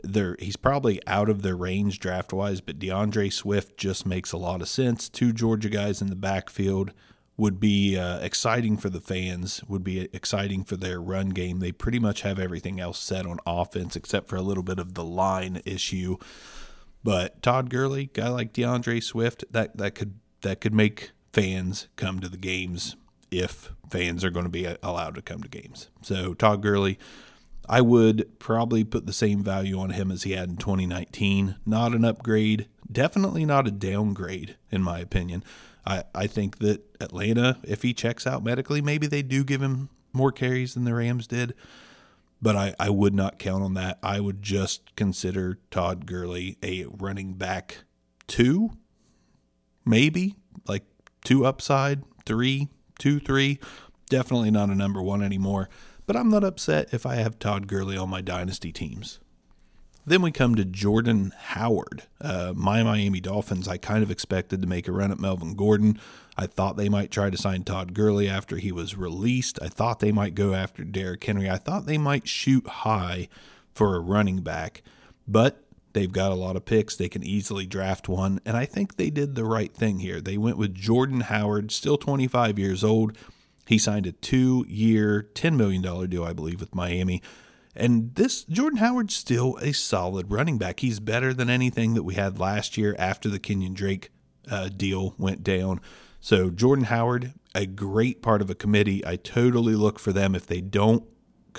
there 0.03 0.35
he's 0.41 0.57
probably 0.57 1.01
out 1.07 1.29
of 1.29 1.43
their 1.43 1.55
range 1.55 2.01
draft 2.01 2.33
wise 2.33 2.61
but 2.61 2.81
D'Andre 2.81 3.29
Swift 3.29 3.77
just 3.77 4.05
makes 4.05 4.33
a 4.33 4.37
lot 4.37 4.61
of 4.61 4.67
sense 4.67 5.09
two 5.09 5.33
Georgia 5.33 5.69
guys 5.69 6.03
in 6.03 6.09
the 6.09 6.17
backfield 6.17 6.93
would 7.37 7.61
be 7.61 7.97
uh, 7.97 8.19
exciting 8.19 8.77
for 8.77 8.89
the 8.89 9.01
fans, 9.01 9.63
would 9.67 9.83
be 9.83 10.09
exciting 10.13 10.63
for 10.63 10.77
their 10.77 11.01
run 11.01 11.31
game. 11.31 11.59
They 11.59 11.73
pretty 11.73 11.99
much 11.99 12.23
have 12.23 12.39
everything 12.39 12.79
else 12.79 13.01
set 13.01 13.27
on 13.27 13.41
offense 13.45 13.97
except 13.97 14.29
for 14.29 14.37
a 14.37 14.41
little 14.41 14.63
bit 14.63 14.79
of 14.79 14.95
the 14.95 15.03
line 15.03 15.61
issue. 15.65 16.17
But 17.03 17.43
Todd 17.43 17.71
Gurley, 17.71 18.09
guy 18.13 18.29
like 18.29 18.53
D'Andre 18.53 19.01
Swift, 19.01 19.45
that 19.51 19.77
that 19.79 19.97
could 19.97 20.21
that 20.43 20.61
could 20.61 20.75
make 20.75 21.11
fans 21.33 21.89
come 21.97 22.21
to 22.21 22.29
the 22.29 22.37
games 22.37 22.95
if 23.41 23.71
fans 23.91 24.25
are 24.25 24.31
going 24.31 24.45
to 24.45 24.51
be 24.51 24.67
uh, 24.67 24.77
allowed 24.83 25.15
to 25.15 25.23
come 25.23 25.43
to 25.43 25.49
games. 25.49 25.89
So 26.03 26.35
Todd 26.35 26.63
Gurley, 26.63 26.99
I 27.69 27.81
would 27.81 28.39
probably 28.39 28.85
put 28.85 29.07
the 29.07 29.13
same 29.13 29.43
value 29.43 29.79
on 29.79 29.91
him 29.91 30.11
as 30.11 30.25
he 30.25 30.33
had 30.33 30.49
in 30.49 30.57
2019. 30.57 31.57
Not 31.65 31.95
an 31.95 32.05
upgrade, 32.05 32.69
definitely 32.91 33.45
not 33.45 33.67
a 33.67 33.71
downgrade 33.71 34.57
in 34.71 34.83
my 34.83 34.99
opinion. 34.99 35.45
I, 35.87 36.05
I 36.15 36.27
think 36.27 36.59
that 36.59 36.83
Atlanta, 37.01 37.59
if 37.65 37.83
he 37.83 37.93
checks 37.93 38.27
out 38.27 38.43
medically, 38.43 38.81
maybe 38.81 39.07
they 39.07 39.23
do 39.23 39.45
give 39.45 39.63
him 39.63 39.91
more 40.13 40.33
carries 40.33 40.75
than 40.75 40.85
the 40.85 40.95
Rams 40.95 41.27
did. 41.27 41.55
But 42.41 42.57
I, 42.57 42.75
I 42.79 42.91
would 42.91 43.15
not 43.15 43.39
count 43.39 43.63
on 43.63 43.75
that. 43.75 43.99
I 44.03 44.21
would 44.21 44.43
just 44.43 44.95
consider 44.97 45.59
Todd 45.71 46.07
Gurley 46.07 46.59
a 46.63 46.85
running 46.85 47.35
back 47.35 47.85
two, 48.27 48.71
maybe 49.85 50.37
like 50.67 50.85
two 51.25 51.47
upside, 51.47 52.03
three, 52.27 52.69
two, 52.99 53.19
three. 53.19 53.59
Definitely 54.09 54.51
not 54.51 54.71
a 54.71 54.75
number 54.75 55.03
one 55.03 55.23
anymore. 55.23 55.69
But 56.07 56.17
I'm 56.17 56.29
not 56.29 56.45
upset 56.45 56.93
if 56.93 57.07
I 57.07 57.17
have 57.17 57.39
Todd 57.39 57.67
Gurley 57.67 57.97
on 57.97 58.11
my 58.11 58.21
dynasty 58.21 58.73
teams. 58.73 59.21
Then 60.07 60.21
we 60.21 60.33
come 60.33 60.55
to 60.57 60.67
Jordan 60.67 61.33
Howard. 61.35 62.03
Uh, 62.21 62.53
my 62.55 62.83
Miami 62.83 63.21
Dolphins, 63.21 63.67
I 63.67 63.79
kind 63.79 64.03
of 64.03 64.11
expected 64.11 64.61
to 64.61 64.69
make 64.69 64.87
a 64.87 64.93
run 64.93 65.11
at 65.11 65.19
Melvin 65.19 65.55
Gordon. 65.55 65.99
I 66.37 66.47
thought 66.47 66.77
they 66.77 66.91
might 66.91 67.11
try 67.11 67.31
to 67.31 67.39
sign 67.39 67.63
Todd 67.63 67.95
Gurley 67.95 68.29
after 68.29 68.59
he 68.59 68.71
was 68.71 68.99
released. 68.99 69.59
I 69.63 69.69
thought 69.69 70.01
they 70.01 70.13
might 70.13 70.35
go 70.35 70.53
after 70.53 70.85
Derrick 70.85 71.25
Henry. 71.25 71.49
I 71.49 71.57
thought 71.57 71.87
they 71.87 71.97
might 71.97 72.29
shoot 72.29 72.67
high 72.67 73.29
for 73.73 73.97
a 73.97 74.01
running 74.01 74.43
back, 74.43 74.83
but 75.27 75.64
they've 75.95 76.13
got 76.13 76.31
a 76.33 76.37
lot 76.37 76.57
of 76.57 76.67
picks. 76.67 76.95
They 76.95 77.09
can 77.09 77.25
easily 77.25 77.67
draft 77.67 78.09
one, 78.09 78.41
and 78.45 78.57
I 78.57 78.67
think 78.67 78.97
they 78.97 79.11
did 79.11 79.35
the 79.35 79.45
right 79.45 79.75
thing 79.75 80.01
here. 80.01 80.21
They 80.21 80.37
went 80.37 80.59
with 80.59 80.75
Jordan 80.75 81.23
Howard, 81.23 81.73
still 81.73 81.97
25 81.97 82.59
years 82.59 82.85
old. 82.85 83.17
He 83.67 83.79
signed 83.79 84.07
a 84.07 84.13
two 84.13 84.67
year, 84.69 85.31
$10 85.35 85.57
million 85.57 85.83
deal, 86.11 86.25
I 86.25 86.35
believe, 86.35 86.61
with 86.61 86.75
Miami. 86.75 87.23
And 87.75 88.15
this 88.15 88.45
Jordan 88.45 88.79
Howard's 88.79 89.17
still 89.17 89.57
a 89.61 89.73
solid 89.73 90.31
running 90.31 90.59
back. 90.59 90.81
He's 90.81 91.01
better 91.01 91.35
than 91.35 91.51
anything 91.51 91.95
that 91.95 92.03
we 92.03 92.15
had 92.15 92.39
last 92.39 92.77
year 92.77 92.95
after 92.99 93.29
the 93.29 93.39
Kenyon 93.39 93.75
Drake 93.75 94.11
uh, 94.51 94.69
deal 94.69 95.15
went 95.19 95.43
down. 95.43 95.81
So 96.21 96.51
Jordan 96.51 96.87
Howard, 96.87 97.33
a 97.55 97.67
great 97.67 98.23
part 98.23 98.43
of 98.43 98.51
a 98.51 98.55
committee. 98.55 99.05
I 99.05 99.17
totally 99.17 99.75
look 99.75 99.99
for 99.99 100.13
them 100.13 100.35
if 100.35 100.47
they 100.47 100.61
don't 100.61 101.05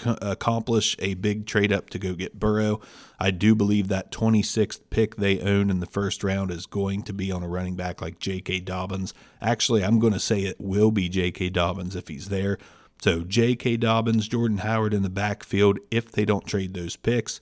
accomplish 0.06 0.96
a 1.00 1.14
big 1.16 1.46
trade 1.46 1.72
up 1.72 1.90
to 1.92 2.00
go 2.00 2.14
get 2.14 2.40
Burrow. 2.40 2.82
I 3.20 3.32
do 3.32 3.56
believe 3.56 3.88
that 3.88 4.12
26th 4.12 4.82
pick 4.90 5.16
they 5.16 5.40
own 5.40 5.70
in 5.70 5.80
the 5.80 5.86
first 5.86 6.24
round 6.24 6.52
is 6.52 6.66
going 6.66 7.04
to 7.04 7.14
be 7.14 7.32
on 7.32 7.44
a 7.44 7.48
running 7.48 7.76
back 7.76 8.02
like 8.02 8.20
J.K. 8.20 8.62
Dobbins. 8.62 9.14
Actually, 9.42 9.84
I'm 9.84 10.00
going 10.00 10.14
to 10.14 10.20
say 10.20 10.42
it 10.42 10.60
will 10.60 10.92
be 10.92 11.10
J.K. 11.10 11.50
Dobbins 11.50 11.96
if 11.96 12.08
he's 12.08 12.30
there. 12.30 12.58
So 13.02 13.22
J.K. 13.24 13.78
Dobbins, 13.78 14.28
Jordan 14.28 14.60
Howard 14.60 14.94
in 14.94 15.04
the 15.04 15.10
backfield 15.10 15.80
if 15.92 16.12
they 16.12 16.26
don't 16.26 16.46
trade 16.46 16.74
those 16.74 16.96
picks. 16.96 17.40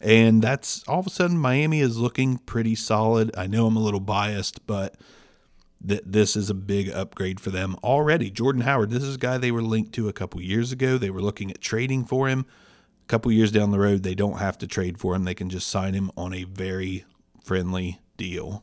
And 0.00 0.42
that's 0.42 0.82
all 0.88 1.00
of 1.00 1.06
a 1.06 1.10
sudden 1.10 1.36
Miami 1.36 1.80
is 1.80 1.98
looking 1.98 2.38
pretty 2.38 2.74
solid. 2.74 3.30
I 3.36 3.46
know 3.46 3.66
I'm 3.66 3.76
a 3.76 3.80
little 3.80 4.00
biased, 4.00 4.66
but 4.66 4.96
th- 5.86 6.02
this 6.04 6.36
is 6.36 6.50
a 6.50 6.54
big 6.54 6.90
upgrade 6.90 7.40
for 7.40 7.50
them 7.50 7.76
already. 7.82 8.30
Jordan 8.30 8.62
Howard, 8.62 8.90
this 8.90 9.02
is 9.02 9.16
a 9.16 9.18
guy 9.18 9.38
they 9.38 9.52
were 9.52 9.62
linked 9.62 9.92
to 9.94 10.08
a 10.08 10.12
couple 10.12 10.40
years 10.40 10.72
ago. 10.72 10.98
They 10.98 11.10
were 11.10 11.22
looking 11.22 11.50
at 11.50 11.60
trading 11.60 12.04
for 12.04 12.28
him. 12.28 12.46
A 13.04 13.06
couple 13.08 13.32
years 13.32 13.52
down 13.52 13.70
the 13.70 13.78
road, 13.78 14.02
they 14.02 14.14
don't 14.14 14.38
have 14.38 14.58
to 14.58 14.66
trade 14.66 14.98
for 14.98 15.14
him. 15.14 15.24
They 15.24 15.34
can 15.34 15.50
just 15.50 15.68
sign 15.68 15.94
him 15.94 16.10
on 16.16 16.32
a 16.32 16.44
very 16.44 17.04
friendly 17.44 18.00
deal. 18.16 18.62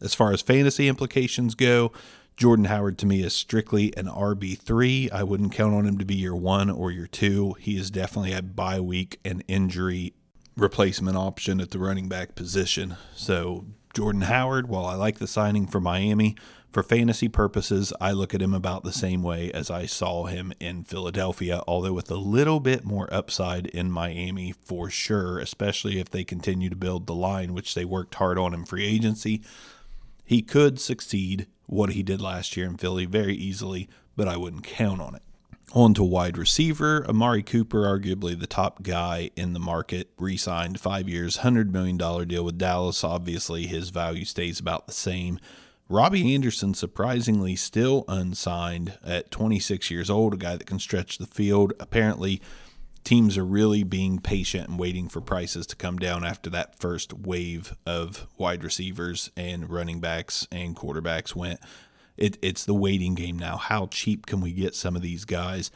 As 0.00 0.14
far 0.14 0.32
as 0.32 0.42
fantasy 0.42 0.88
implications 0.88 1.54
go, 1.54 1.92
Jordan 2.36 2.64
Howard 2.66 2.98
to 2.98 3.06
me 3.06 3.22
is 3.22 3.34
strictly 3.34 3.96
an 3.96 4.06
RB3. 4.06 5.12
I 5.12 5.22
wouldn't 5.22 5.52
count 5.52 5.74
on 5.74 5.86
him 5.86 5.98
to 5.98 6.04
be 6.04 6.16
your 6.16 6.34
one 6.34 6.68
or 6.68 6.90
your 6.90 7.06
two. 7.06 7.54
He 7.60 7.76
is 7.76 7.90
definitely 7.90 8.32
a 8.32 8.42
bye 8.42 8.80
week 8.80 9.20
and 9.24 9.44
injury 9.46 10.14
replacement 10.56 11.16
option 11.16 11.60
at 11.60 11.70
the 11.70 11.78
running 11.78 12.08
back 12.08 12.34
position. 12.34 12.96
So, 13.14 13.66
Jordan 13.94 14.22
Howard, 14.22 14.68
while 14.68 14.86
I 14.86 14.96
like 14.96 15.18
the 15.18 15.28
signing 15.28 15.68
for 15.68 15.80
Miami, 15.80 16.34
for 16.72 16.82
fantasy 16.82 17.28
purposes, 17.28 17.92
I 18.00 18.10
look 18.10 18.34
at 18.34 18.42
him 18.42 18.52
about 18.52 18.82
the 18.82 18.92
same 18.92 19.22
way 19.22 19.52
as 19.52 19.70
I 19.70 19.86
saw 19.86 20.24
him 20.24 20.52
in 20.58 20.82
Philadelphia, 20.82 21.62
although 21.68 21.92
with 21.92 22.10
a 22.10 22.16
little 22.16 22.58
bit 22.58 22.84
more 22.84 23.08
upside 23.14 23.66
in 23.66 23.92
Miami 23.92 24.52
for 24.64 24.90
sure, 24.90 25.38
especially 25.38 26.00
if 26.00 26.10
they 26.10 26.24
continue 26.24 26.68
to 26.68 26.74
build 26.74 27.06
the 27.06 27.14
line, 27.14 27.54
which 27.54 27.74
they 27.74 27.84
worked 27.84 28.16
hard 28.16 28.36
on 28.36 28.52
in 28.52 28.64
free 28.64 28.84
agency. 28.84 29.42
He 30.24 30.42
could 30.42 30.80
succeed 30.80 31.46
what 31.66 31.90
he 31.90 32.02
did 32.02 32.20
last 32.20 32.56
year 32.56 32.66
in 32.66 32.76
Philly 32.76 33.04
very 33.04 33.36
easily, 33.36 33.88
but 34.16 34.26
I 34.26 34.36
wouldn't 34.36 34.64
count 34.64 35.00
on 35.00 35.14
it. 35.14 35.22
On 35.74 35.92
to 35.94 36.04
wide 36.04 36.38
receiver, 36.38 37.04
Amari 37.08 37.42
Cooper, 37.42 37.82
arguably 37.82 38.38
the 38.38 38.46
top 38.46 38.84
guy 38.84 39.30
in 39.34 39.54
the 39.54 39.58
market, 39.58 40.08
re 40.16 40.36
signed 40.36 40.78
five 40.78 41.08
years, 41.08 41.38
$100 41.38 41.72
million 41.72 41.96
deal 42.28 42.44
with 42.44 42.58
Dallas. 42.58 43.02
Obviously, 43.02 43.66
his 43.66 43.90
value 43.90 44.24
stays 44.24 44.60
about 44.60 44.86
the 44.86 44.92
same. 44.92 45.40
Robbie 45.88 46.32
Anderson, 46.32 46.74
surprisingly, 46.74 47.56
still 47.56 48.04
unsigned 48.06 49.00
at 49.04 49.32
26 49.32 49.90
years 49.90 50.08
old, 50.08 50.34
a 50.34 50.36
guy 50.36 50.56
that 50.56 50.68
can 50.68 50.78
stretch 50.78 51.18
the 51.18 51.26
field. 51.26 51.72
Apparently, 51.80 52.40
teams 53.02 53.36
are 53.36 53.44
really 53.44 53.82
being 53.82 54.20
patient 54.20 54.68
and 54.68 54.78
waiting 54.78 55.08
for 55.08 55.20
prices 55.20 55.66
to 55.66 55.74
come 55.74 55.98
down 55.98 56.24
after 56.24 56.48
that 56.50 56.78
first 56.78 57.12
wave 57.12 57.74
of 57.84 58.28
wide 58.38 58.62
receivers 58.62 59.28
and 59.36 59.68
running 59.68 59.98
backs 59.98 60.46
and 60.52 60.76
quarterbacks 60.76 61.34
went. 61.34 61.58
It, 62.16 62.38
it's 62.42 62.64
the 62.64 62.74
waiting 62.74 63.14
game 63.14 63.38
now. 63.38 63.56
How 63.56 63.86
cheap 63.86 64.26
can 64.26 64.40
we 64.40 64.52
get 64.52 64.74
some 64.74 64.96
of 64.96 65.02
these 65.02 65.24
guys? 65.24 65.70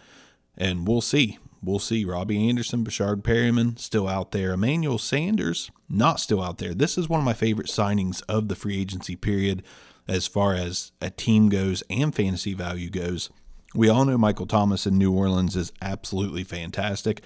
And 0.56 0.86
we'll 0.86 1.00
see. 1.00 1.38
We'll 1.62 1.78
see. 1.78 2.04
Robbie 2.04 2.48
Anderson, 2.48 2.84
Breshad 2.84 3.22
Perriman 3.22 3.78
still 3.78 4.08
out 4.08 4.30
there. 4.30 4.52
Emmanuel 4.52 4.98
Sanders 4.98 5.70
not 5.88 6.20
still 6.20 6.42
out 6.42 6.58
there. 6.58 6.74
This 6.74 6.96
is 6.96 7.08
one 7.08 7.20
of 7.20 7.24
my 7.24 7.32
favorite 7.32 7.68
signings 7.68 8.22
of 8.28 8.48
the 8.48 8.54
free 8.54 8.80
agency 8.80 9.16
period 9.16 9.62
as 10.06 10.26
far 10.26 10.54
as 10.54 10.92
a 11.00 11.10
team 11.10 11.48
goes 11.48 11.82
and 11.90 12.14
fantasy 12.14 12.54
value 12.54 12.90
goes. 12.90 13.30
We 13.74 13.88
all 13.88 14.04
know 14.04 14.16
Michael 14.16 14.46
Thomas 14.46 14.86
in 14.86 14.96
New 14.96 15.12
Orleans 15.12 15.54
is 15.54 15.72
absolutely 15.82 16.44
fantastic, 16.44 17.20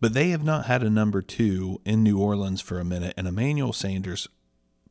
but 0.00 0.12
they 0.12 0.30
have 0.30 0.42
not 0.42 0.66
had 0.66 0.82
a 0.82 0.90
number 0.90 1.22
two 1.22 1.80
in 1.84 2.02
New 2.02 2.18
Orleans 2.18 2.60
for 2.60 2.80
a 2.80 2.84
minute, 2.84 3.14
and 3.16 3.28
Emmanuel 3.28 3.72
Sanders 3.72 4.28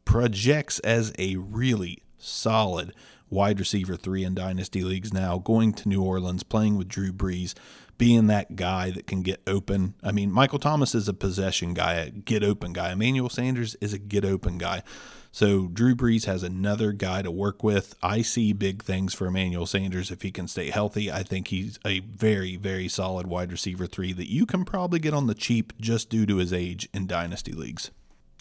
projects 0.06 0.80
as 0.80 1.14
a 1.20 1.36
really 1.36 2.04
solid 2.18 2.94
wide 3.34 3.60
receiver 3.60 3.96
three 3.98 4.24
in 4.24 4.36
dynasty 4.36 4.84
leagues 4.84 5.12
now, 5.12 5.40
going 5.40 5.74
to 5.74 5.90
New 5.90 6.04
Orleans, 6.04 6.44
playing 6.44 6.78
with 6.78 6.88
Drew 6.88 7.12
Brees, 7.12 7.54
being 7.98 8.28
that 8.28 8.56
guy 8.56 8.92
that 8.92 9.08
can 9.08 9.22
get 9.22 9.42
open. 9.48 9.96
I 10.04 10.12
mean, 10.12 10.32
Michael 10.32 10.60
Thomas 10.60 10.96
is 10.96 11.08
a 11.08 11.14
possession 11.14 11.74
guy, 11.74 11.94
a 11.94 12.10
get 12.12 12.44
open 12.44 12.74
guy. 12.74 12.92
Emmanuel 12.92 13.30
Sanders 13.30 13.76
is 13.82 13.94
a 13.94 13.98
get 13.98 14.24
open 14.24 14.58
guy. 14.58 14.84
So 15.32 15.68
Drew 15.68 15.96
Brees 15.96 16.26
has 16.26 16.44
another 16.44 16.92
guy 16.92 17.24
to 17.24 17.32
work 17.32 17.64
with. 17.64 17.96
I 18.04 18.22
see 18.22 18.54
big 18.54 18.84
things 18.84 19.16
for 19.16 19.26
Emmanuel 19.26 19.66
Sanders 19.66 20.12
if 20.12 20.22
he 20.22 20.30
can 20.30 20.48
stay 20.48 20.70
healthy. 20.70 21.12
I 21.12 21.24
think 21.24 21.48
he's 21.48 21.80
a 21.84 22.02
very, 22.02 22.56
very 22.56 22.88
solid 22.88 23.26
wide 23.26 23.52
receiver 23.52 23.88
three 23.88 24.14
that 24.14 24.32
you 24.32 24.46
can 24.46 24.64
probably 24.64 25.00
get 25.00 25.16
on 25.16 25.26
the 25.26 25.34
cheap 25.34 25.74
just 25.82 26.10
due 26.12 26.28
to 26.28 26.38
his 26.38 26.54
age 26.54 26.88
in 26.94 27.08
dynasty 27.08 27.52
leagues. 27.52 27.90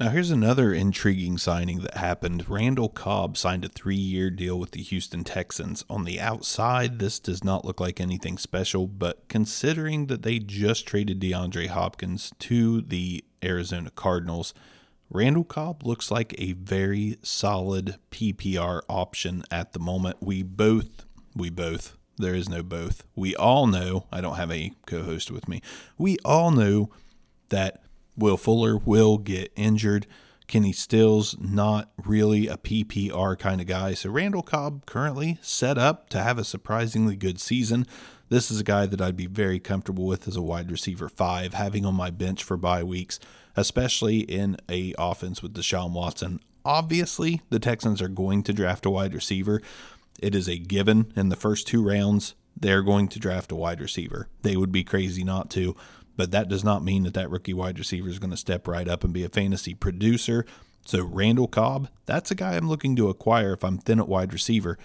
Now, 0.00 0.08
here's 0.08 0.30
another 0.30 0.72
intriguing 0.72 1.36
signing 1.36 1.80
that 1.80 1.98
happened. 1.98 2.48
Randall 2.48 2.88
Cobb 2.88 3.36
signed 3.36 3.64
a 3.64 3.68
three 3.68 3.94
year 3.94 4.30
deal 4.30 4.58
with 4.58 4.70
the 4.70 4.82
Houston 4.82 5.22
Texans. 5.22 5.84
On 5.90 6.04
the 6.04 6.18
outside, 6.18 6.98
this 6.98 7.20
does 7.20 7.44
not 7.44 7.66
look 7.66 7.78
like 7.78 8.00
anything 8.00 8.38
special, 8.38 8.86
but 8.86 9.28
considering 9.28 10.06
that 10.06 10.22
they 10.22 10.38
just 10.38 10.86
traded 10.86 11.20
DeAndre 11.20 11.68
Hopkins 11.68 12.32
to 12.40 12.80
the 12.80 13.22
Arizona 13.44 13.90
Cardinals, 13.90 14.54
Randall 15.10 15.44
Cobb 15.44 15.86
looks 15.86 16.10
like 16.10 16.34
a 16.38 16.52
very 16.52 17.18
solid 17.22 17.96
PPR 18.10 18.80
option 18.88 19.44
at 19.50 19.74
the 19.74 19.78
moment. 19.78 20.16
We 20.20 20.42
both, 20.42 21.04
we 21.36 21.50
both, 21.50 21.98
there 22.16 22.34
is 22.34 22.48
no 22.48 22.62
both. 22.62 23.04
We 23.14 23.36
all 23.36 23.66
know, 23.66 24.06
I 24.10 24.22
don't 24.22 24.36
have 24.36 24.50
a 24.50 24.72
co 24.86 25.02
host 25.02 25.30
with 25.30 25.48
me, 25.48 25.60
we 25.98 26.16
all 26.24 26.50
know 26.50 26.88
that 27.50 27.81
Will 28.16 28.36
Fuller 28.36 28.76
will 28.76 29.18
get 29.18 29.52
injured. 29.56 30.06
Kenny 30.46 30.72
Stills, 30.72 31.36
not 31.40 31.90
really 32.04 32.46
a 32.46 32.56
PPR 32.56 33.38
kind 33.38 33.60
of 33.60 33.66
guy. 33.66 33.94
So 33.94 34.10
Randall 34.10 34.42
Cobb 34.42 34.84
currently 34.86 35.38
set 35.40 35.78
up 35.78 36.10
to 36.10 36.22
have 36.22 36.38
a 36.38 36.44
surprisingly 36.44 37.16
good 37.16 37.40
season. 37.40 37.86
This 38.28 38.50
is 38.50 38.60
a 38.60 38.64
guy 38.64 38.86
that 38.86 39.00
I'd 39.00 39.16
be 39.16 39.26
very 39.26 39.58
comfortable 39.58 40.04
with 40.04 40.28
as 40.28 40.36
a 40.36 40.42
wide 40.42 40.70
receiver 40.70 41.08
five, 41.08 41.54
having 41.54 41.86
on 41.86 41.94
my 41.94 42.10
bench 42.10 42.42
for 42.42 42.56
bye 42.56 42.82
weeks 42.82 43.18
especially 43.56 44.20
in 44.20 44.56
a 44.68 44.94
offense 44.98 45.42
with 45.42 45.54
Deshaun 45.54 45.92
Watson. 45.92 46.40
Obviously, 46.64 47.42
the 47.50 47.58
Texans 47.58 48.00
are 48.00 48.08
going 48.08 48.42
to 48.44 48.52
draft 48.52 48.86
a 48.86 48.90
wide 48.90 49.14
receiver, 49.14 49.60
it 50.20 50.34
is 50.34 50.48
a 50.48 50.58
given 50.58 51.12
in 51.16 51.30
the 51.30 51.36
first 51.36 51.66
two 51.66 51.82
rounds 51.82 52.34
they're 52.54 52.82
going 52.82 53.08
to 53.08 53.18
draft 53.18 53.50
a 53.50 53.56
wide 53.56 53.80
receiver. 53.80 54.28
They 54.42 54.56
would 54.56 54.70
be 54.70 54.84
crazy 54.84 55.24
not 55.24 55.50
to, 55.52 55.74
but 56.16 56.30
that 56.30 56.48
does 56.48 56.64
not 56.64 56.84
mean 56.84 57.04
that 57.04 57.14
that 57.14 57.30
rookie 57.30 57.54
wide 57.54 57.78
receiver 57.78 58.08
is 58.08 58.18
going 58.18 58.30
to 58.30 58.36
step 58.36 58.68
right 58.68 58.88
up 58.88 59.04
and 59.04 59.12
be 59.12 59.24
a 59.24 59.28
fantasy 59.28 59.74
producer. 59.74 60.44
So 60.84 61.04
Randall 61.04 61.48
Cobb, 61.48 61.88
that's 62.06 62.30
a 62.30 62.34
guy 62.34 62.54
I'm 62.54 62.68
looking 62.68 62.96
to 62.96 63.08
acquire 63.08 63.52
if 63.52 63.64
I'm 63.64 63.78
thin 63.78 64.00
at 64.00 64.08
wide 64.08 64.32
receiver. 64.32 64.78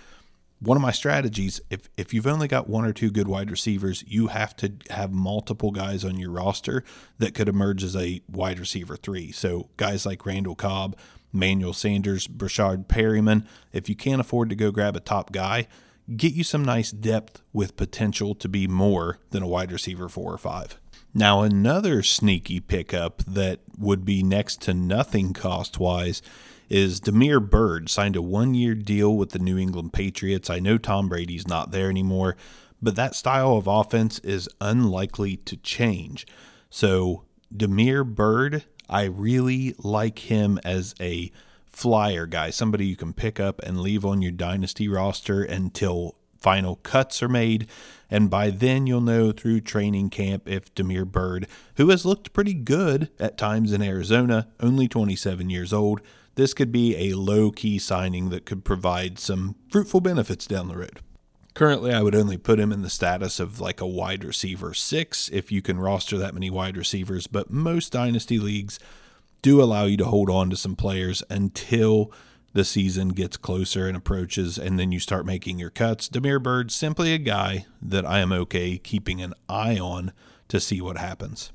One 0.60 0.78
of 0.78 0.82
my 0.82 0.92
strategies, 0.92 1.62
if 1.70 1.88
if 1.98 2.14
you've 2.14 2.26
only 2.26 2.48
got 2.48 2.68
one 2.68 2.86
or 2.86 2.94
two 2.94 3.12
good 3.12 3.28
wide 3.28 3.52
receivers, 3.52 4.04
you 4.08 4.28
have 4.28 4.56
to 4.58 4.74
have 4.90 5.12
multiple 5.12 5.70
guys 5.72 6.04
on 6.04 6.18
your 6.18 6.32
roster 6.32 6.84
that 7.20 7.36
could 7.36 7.48
emerge 7.48 7.84
as 7.84 7.96
a 7.96 8.22
wide 8.28 8.60
receiver 8.60 8.96
three. 8.96 9.32
So 9.32 9.70
guys 9.78 10.06
like 10.06 10.26
Randall 10.26 10.56
Cobb, 10.56 10.98
Manuel 11.32 11.74
Sanders, 11.74 12.28
Breshad 12.28 12.88
Perriman. 12.88 13.46
If 13.72 13.88
you 13.88 13.96
can't 13.96 14.22
afford 14.22 14.50
to 14.50 14.56
go 14.56 14.72
grab 14.72 14.96
a 14.96 15.00
top 15.00 15.32
guy, 15.32 15.68
get 16.16 16.34
you 16.34 16.44
some 16.44 16.66
nice 16.66 16.90
depth 16.90 17.44
with 17.54 17.78
potential 17.78 18.34
to 18.36 18.50
be 18.50 18.68
more 18.68 19.20
than 19.30 19.44
a 19.44 19.48
wide 19.48 19.72
receiver 19.72 20.10
four 20.10 20.34
or 20.34 20.40
five. 20.40 20.80
Now, 21.18 21.42
another 21.42 22.04
sneaky 22.04 22.60
pickup 22.60 23.24
that 23.26 23.62
would 23.76 24.06
be 24.06 24.22
next 24.22 24.62
to 24.62 24.76
nothing 24.76 25.34
cost 25.34 25.80
wise 25.80 26.22
is 26.70 27.00
Damiere 27.00 27.40
Byrd 27.40 27.90
signed 27.90 28.16
a 28.16 28.22
one 28.22 28.54
year 28.54 28.76
deal 28.76 29.18
with 29.18 29.32
the 29.32 29.40
New 29.40 29.58
England 29.58 29.94
Patriots. 29.94 30.48
I 30.48 30.60
know 30.60 30.78
Tom 30.78 31.10
Brady's 31.10 31.48
not 31.48 31.72
there 31.72 31.90
anymore, 31.90 32.38
but 32.84 32.96
that 32.98 33.16
style 33.16 33.58
of 33.58 33.66
offense 33.66 34.20
is 34.20 34.48
unlikely 34.62 35.38
to 35.38 35.58
change. 35.58 36.28
So, 36.70 37.24
Damiere 37.52 38.04
Byrd, 38.04 38.66
I 38.88 39.06
really 39.06 39.74
like 39.80 40.20
him 40.20 40.60
as 40.64 40.94
a 41.02 41.32
flyer 41.66 42.28
guy, 42.28 42.52
somebody 42.52 42.86
you 42.86 42.96
can 42.96 43.14
pick 43.14 43.40
up 43.40 43.60
and 43.64 43.82
leave 43.82 44.06
on 44.06 44.22
your 44.22 44.34
dynasty 44.34 44.88
roster 44.88 45.42
until 45.42 46.17
final 46.40 46.78
cuts 46.78 47.22
are 47.22 47.30
made. 47.30 47.68
And 48.10 48.30
by 48.30 48.50
then, 48.50 48.88
you'll 48.88 49.02
know 49.02 49.32
through 49.32 49.62
training 49.62 50.10
camp 50.10 50.48
if 50.48 50.74
Damiere 50.74 51.06
Byrd, 51.06 51.48
who 51.76 51.90
has 51.90 52.06
looked 52.06 52.34
pretty 52.34 52.54
good 52.54 53.10
at 53.20 53.38
times 53.38 53.74
in 53.74 53.82
Arizona, 53.82 54.48
only 54.60 54.88
27 54.88 55.50
years 55.50 55.74
old, 55.74 56.02
this 56.36 56.54
could 56.54 56.72
be 56.72 56.96
a 56.96 57.18
low 57.18 57.52
key 57.52 57.80
signing 57.80 58.30
that 58.30 58.46
could 58.46 58.64
provide 58.64 59.20
some 59.20 59.56
fruitful 59.70 60.02
benefits 60.02 60.46
down 60.46 60.68
the 60.68 60.78
road. 60.78 61.02
Currently, 61.56 61.92
I 61.92 62.04
would 62.04 62.14
only 62.14 62.38
put 62.38 62.60
him 62.60 62.72
in 62.72 62.84
the 62.84 62.90
status 62.90 63.40
of 63.40 63.60
like 63.60 63.82
a 63.82 63.88
wide 63.88 64.24
receiver 64.24 64.76
six 64.76 65.28
if 65.30 65.52
you 65.52 65.64
can 65.64 65.80
roster 65.80 66.16
that 66.20 66.36
many 66.36 66.52
wide 66.52 66.78
receivers, 66.78 67.26
but 67.26 67.50
most 67.50 67.92
dynasty 67.92 68.38
leagues 68.38 68.78
do 69.42 69.62
allow 69.62 69.86
you 69.86 69.98
to 69.98 70.06
hold 70.06 70.30
on 70.30 70.52
to 70.52 70.56
some 70.56 70.76
players 70.76 71.24
until 71.32 72.12
the 72.58 72.66
season 72.66 73.10
gets 73.10 73.38
closer 73.38 73.88
and 73.88 73.96
approaches, 73.96 74.58
and 74.58 74.80
then 74.80 74.92
you 74.92 75.00
start 75.00 75.28
making 75.28 75.60
your 75.60 75.70
cuts. 75.70 76.10
Damiere 76.10 76.40
Byrd, 76.40 76.72
simply 76.72 77.14
a 77.14 77.20
guy 77.20 77.68
that 77.84 78.04
I 78.04 78.18
am 78.18 78.32
okay 78.32 78.80
keeping 78.80 79.22
an 79.22 79.36
eye 79.48 79.78
on 79.78 80.12
to 80.48 80.60
see 80.60 80.82
what 80.82 80.98
happens. 80.98 81.52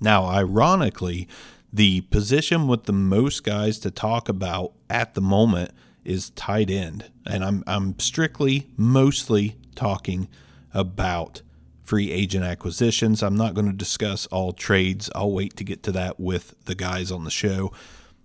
Now, 0.00 0.24
ironically, 0.24 1.28
the 1.70 2.00
position 2.00 2.66
with 2.66 2.84
the 2.84 2.92
most 2.94 3.44
guys 3.44 3.78
to 3.80 3.90
talk 3.90 4.30
about 4.30 4.72
at 4.88 5.12
the 5.12 5.20
moment 5.20 5.72
is 6.06 6.30
tight 6.30 6.70
end. 6.70 7.10
And 7.26 7.44
I'm, 7.44 7.62
I'm 7.66 7.98
strictly, 7.98 8.68
mostly 8.78 9.58
talking 9.74 10.26
about 10.72 11.42
free 11.82 12.10
agent 12.10 12.44
acquisitions. 12.44 13.22
I'm 13.22 13.36
not 13.36 13.52
going 13.52 13.66
to 13.66 13.76
discuss 13.76 14.24
all 14.28 14.54
trades. 14.54 15.10
I'll 15.14 15.32
wait 15.32 15.54
to 15.58 15.64
get 15.64 15.82
to 15.82 15.92
that 15.92 16.18
with 16.18 16.54
the 16.64 16.74
guys 16.74 17.12
on 17.12 17.24
the 17.24 17.30
show. 17.30 17.72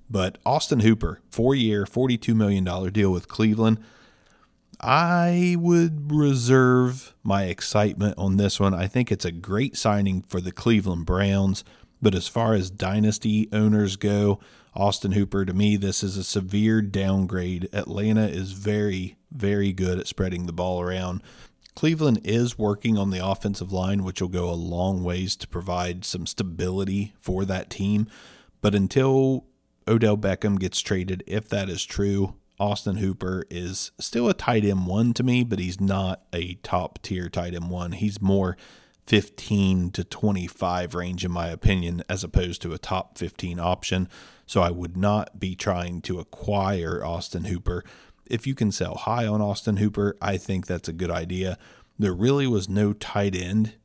But 0.09 0.38
Austin 0.45 0.81
Hooper, 0.81 1.21
four 1.29 1.55
year, 1.55 1.85
$42 1.85 2.35
million 2.35 2.63
deal 2.91 3.12
with 3.12 3.27
Cleveland. 3.27 3.79
I 4.79 5.55
would 5.57 6.12
reserve 6.12 7.15
my 7.24 7.45
excitement 7.45 8.15
on 8.17 8.38
this 8.38 8.59
one. 8.59 8.74
I 8.74 8.88
think 8.88 9.12
it's 9.12 9.25
a 9.25 9.31
great 9.31 9.77
signing 9.77 10.21
for 10.21 10.41
the 10.41 10.51
Cleveland 10.51 11.05
Browns. 11.05 11.63
But 12.01 12.13
as 12.13 12.27
far 12.27 12.53
as 12.53 12.69
dynasty 12.69 13.50
owners 13.51 13.95
go, 13.95 14.39
Austin 14.75 15.13
Hooper, 15.13 15.45
to 15.45 15.53
me, 15.53 15.77
this 15.77 16.03
is 16.03 16.17
a 16.17 16.24
severe 16.24 16.81
downgrade. 16.81 17.70
Atlanta 17.74 18.27
is 18.27 18.51
very, 18.51 19.15
very 19.31 19.72
good 19.72 19.98
at 20.00 20.07
spreading 20.07 20.46
the 20.46 20.53
ball 20.53 20.81
around. 20.81 21.24
Cleveland 21.74 22.22
is 22.24 22.57
working 22.57 22.98
on 22.98 23.09
the 23.09 23.25
offensive 23.25 23.72
line, 23.72 24.03
which 24.03 24.22
will 24.22 24.29
go 24.29 24.50
a 24.50 24.51
long 24.51 25.03
ways 25.03 25.35
to 25.37 25.48
provide 25.48 26.05
some 26.05 26.25
stability 26.25 27.13
for 27.20 27.46
that 27.46 27.70
team. 27.70 28.07
But 28.61 28.75
until 28.75 29.46
Odell 29.87 30.17
Beckham 30.17 30.59
gets 30.59 30.79
traded, 30.79 31.24
if 31.27 31.48
that 31.50 31.69
is 31.69 31.85
true, 31.85 32.35
Austin 32.59 32.98
Hooper 32.98 33.43
is 33.51 33.91
still 34.00 34.29
a 34.29 34.33
tight 34.33 34.63
end 34.63 34.87
one 34.87 35.13
to 35.13 35.24
me, 35.24 35.43
but 35.43 35.59
he's 35.59 35.79
not 35.79 36.24
a 36.33 36.55
top 36.55 37.00
tier 37.01 37.29
tight 37.29 37.53
end 37.53 37.69
one. 37.69 37.91
He's 37.91 38.21
more 38.21 38.57
15 39.07 39.91
to 39.91 40.03
25 40.03 40.95
range, 40.95 41.25
in 41.25 41.31
my 41.31 41.50
opinion, 41.50 42.03
as 42.09 42.24
opposed 42.24 42.61
to 42.63 42.74
a 42.74 42.77
top 42.77 43.17
15 43.17 43.59
option. 43.59 44.07
So 44.45 44.61
I 44.61 44.71
would 44.71 44.95
not 44.95 45.39
be 45.39 45.55
trying 45.55 46.01
to 46.03 46.19
acquire 46.19 47.03
Austin 47.03 47.45
Hooper 47.45 47.83
if 48.27 48.48
you 48.48 48.55
can 48.55 48.71
sell 48.71 48.95
high 48.95 49.27
on 49.27 49.41
Austin 49.41 49.77
Hooper, 49.77 50.15
I 50.21 50.37
think 50.37 50.65
that's 50.65 50.89
a 50.89 50.93
good 50.93 51.11
idea. 51.11 51.57
There 51.98 52.13
really 52.13 52.48
was 52.48 52.67
no 52.67 52.93
tight 52.93 53.35
end 53.35 53.75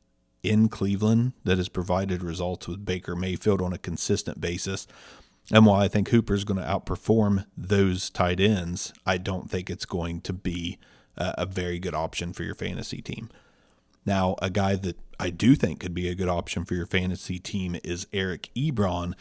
in 0.43 0.69
Cleveland 0.69 1.33
that 1.43 1.57
has 1.57 1.69
provided 1.69 2.23
results 2.23 2.67
with 2.67 2.85
Baker 2.85 3.15
Mayfield 3.15 3.61
on 3.61 3.73
a 3.73 3.77
consistent 3.77 4.41
basis. 4.41 4.87
And 5.51 5.65
while 5.65 5.81
I 5.81 5.87
think 5.87 6.09
Hooper 6.09 6.33
is 6.33 6.43
going 6.43 6.59
to 6.59 6.65
outperform 6.65 7.45
those 7.57 8.09
tight 8.09 8.39
ends, 8.39 8.93
I 9.05 9.17
don't 9.17 9.49
think 9.49 9.69
it's 9.69 9.85
going 9.85 10.21
to 10.21 10.33
be 10.33 10.77
a, 11.17 11.45
very 11.45 11.77
good 11.77 11.93
option 11.93 12.31
for 12.33 12.43
your 12.43 12.55
fantasy 12.55 13.01
team. 13.01 13.29
Now, 14.05 14.35
a 14.41 14.49
guy 14.49 14.75
that 14.77 14.97
I 15.19 15.29
do 15.29 15.55
think 15.55 15.81
could 15.81 15.93
be 15.93 16.07
a 16.07 16.15
good 16.15 16.29
option 16.29 16.63
for 16.65 16.73
your 16.73 16.85
fantasy 16.85 17.37
team 17.37 17.77
is 17.83 18.07
Eric 18.13 18.49
Ebron, 18.55 19.13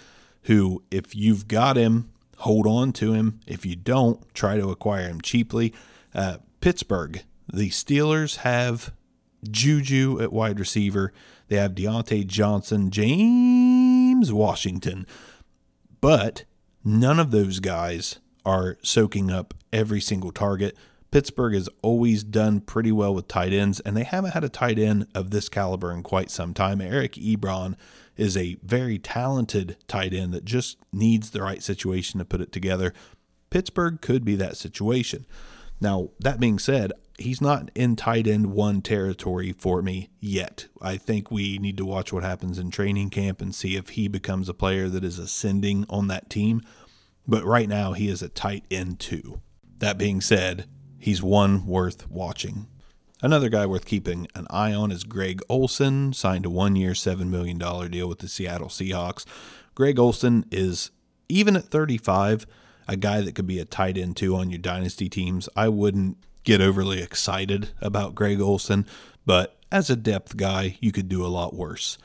who, 0.44 0.84
if 0.90 1.14
you've 1.14 1.48
got 1.48 1.76
him 1.76 2.10
hold 2.40 2.66
on 2.66 2.92
to 2.92 3.12
him. 3.12 3.40
If 3.46 3.66
you 3.66 3.76
don't, 3.76 4.22
try 4.34 4.56
to 4.56 4.70
acquire 4.70 5.08
him 5.08 5.20
cheaply. 5.20 5.74
Uh, 6.14 6.38
Pittsburgh, 6.60 7.22
the 7.52 7.68
Steelers 7.70 8.36
have 8.38 8.92
Juju 9.48 10.20
at 10.20 10.32
wide 10.32 10.58
receiver. 10.58 11.12
They 11.48 11.56
have 11.56 11.74
Diontae 11.74 12.26
Johnson, 12.26 12.90
James 12.90 14.32
Washington, 14.32 15.06
but 16.00 16.44
none 16.84 17.18
of 17.18 17.30
those 17.30 17.60
guys 17.60 18.20
are 18.44 18.78
soaking 18.82 19.30
up 19.30 19.54
every 19.72 20.00
single 20.00 20.32
target. 20.32 20.76
Pittsburgh 21.10 21.54
has 21.54 21.68
always 21.82 22.22
done 22.22 22.60
pretty 22.60 22.92
well 22.92 23.14
with 23.14 23.26
tight 23.26 23.52
ends, 23.52 23.80
and 23.80 23.96
they 23.96 24.04
haven't 24.04 24.30
had 24.30 24.44
a 24.44 24.48
tight 24.48 24.78
end 24.78 25.06
of 25.14 25.30
this 25.30 25.48
caliber 25.48 25.92
in 25.92 26.02
quite 26.02 26.30
some 26.30 26.54
time. 26.54 26.80
Eric 26.80 27.14
Ebron 27.14 27.74
is 28.16 28.36
a 28.36 28.56
very 28.62 28.98
talented 28.98 29.76
tight 29.88 30.14
end 30.14 30.32
that 30.32 30.44
just 30.44 30.78
needs 30.92 31.30
the 31.30 31.42
right 31.42 31.62
situation 31.62 32.18
to 32.18 32.24
put 32.24 32.40
it 32.40 32.52
together. 32.52 32.94
Pittsburgh 33.50 34.00
could 34.00 34.24
be 34.24 34.36
that 34.36 34.56
situation. 34.56 35.26
Now, 35.80 36.10
that 36.20 36.38
being 36.38 36.58
said, 36.58 36.92
he's 37.20 37.40
not 37.40 37.70
in 37.74 37.96
tight 37.96 38.26
end 38.26 38.46
one 38.46 38.80
territory 38.80 39.52
for 39.52 39.82
me 39.82 40.10
yet. 40.20 40.66
I 40.80 40.96
think 40.96 41.30
we 41.30 41.58
need 41.58 41.76
to 41.76 41.84
watch 41.84 42.12
what 42.12 42.22
happens 42.22 42.58
in 42.58 42.70
training 42.70 43.10
camp 43.10 43.40
and 43.40 43.54
see 43.54 43.76
if 43.76 43.90
he 43.90 44.08
becomes 44.08 44.48
a 44.48 44.54
player 44.54 44.88
that 44.88 45.04
is 45.04 45.18
ascending 45.18 45.86
on 45.88 46.08
that 46.08 46.30
team. 46.30 46.62
But 47.28 47.44
right 47.44 47.68
now, 47.68 47.92
he 47.92 48.08
is 48.08 48.22
a 48.22 48.28
tight 48.28 48.64
end 48.70 48.98
two. 48.98 49.40
That 49.78 49.98
being 49.98 50.20
said, 50.20 50.66
he's 50.98 51.22
one 51.22 51.66
worth 51.66 52.10
watching. 52.10 52.66
Another 53.22 53.50
guy 53.50 53.66
worth 53.66 53.84
keeping 53.84 54.26
an 54.34 54.46
eye 54.48 54.72
on 54.72 54.90
is 54.90 55.04
Greg 55.04 55.42
Olsen, 55.48 56.14
signed 56.14 56.46
a 56.46 56.50
one 56.50 56.74
year, 56.74 56.92
$7 56.92 57.28
million 57.28 57.58
deal 57.58 58.08
with 58.08 58.20
the 58.20 58.28
Seattle 58.28 58.68
Seahawks. 58.68 59.26
Greg 59.74 59.98
Olsen 59.98 60.46
is, 60.50 60.90
even 61.28 61.54
at 61.54 61.64
35, 61.64 62.46
a 62.88 62.96
guy 62.96 63.20
that 63.20 63.34
could 63.34 63.46
be 63.46 63.58
a 63.58 63.66
tight 63.66 63.98
end 63.98 64.16
two 64.16 64.34
on 64.34 64.48
your 64.48 64.58
dynasty 64.58 65.10
teams. 65.10 65.50
I 65.54 65.68
wouldn't 65.68 66.16
get 66.44 66.60
overly 66.60 67.02
excited 67.02 67.70
about 67.80 68.14
Greg 68.14 68.40
Olsen, 68.40 68.86
but 69.26 69.56
as 69.70 69.90
a 69.90 69.96
depth 69.96 70.36
guy, 70.36 70.76
you 70.80 70.92
could 70.92 71.08
do 71.08 71.24
a 71.24 71.28
lot 71.28 71.54
worse. 71.54 71.98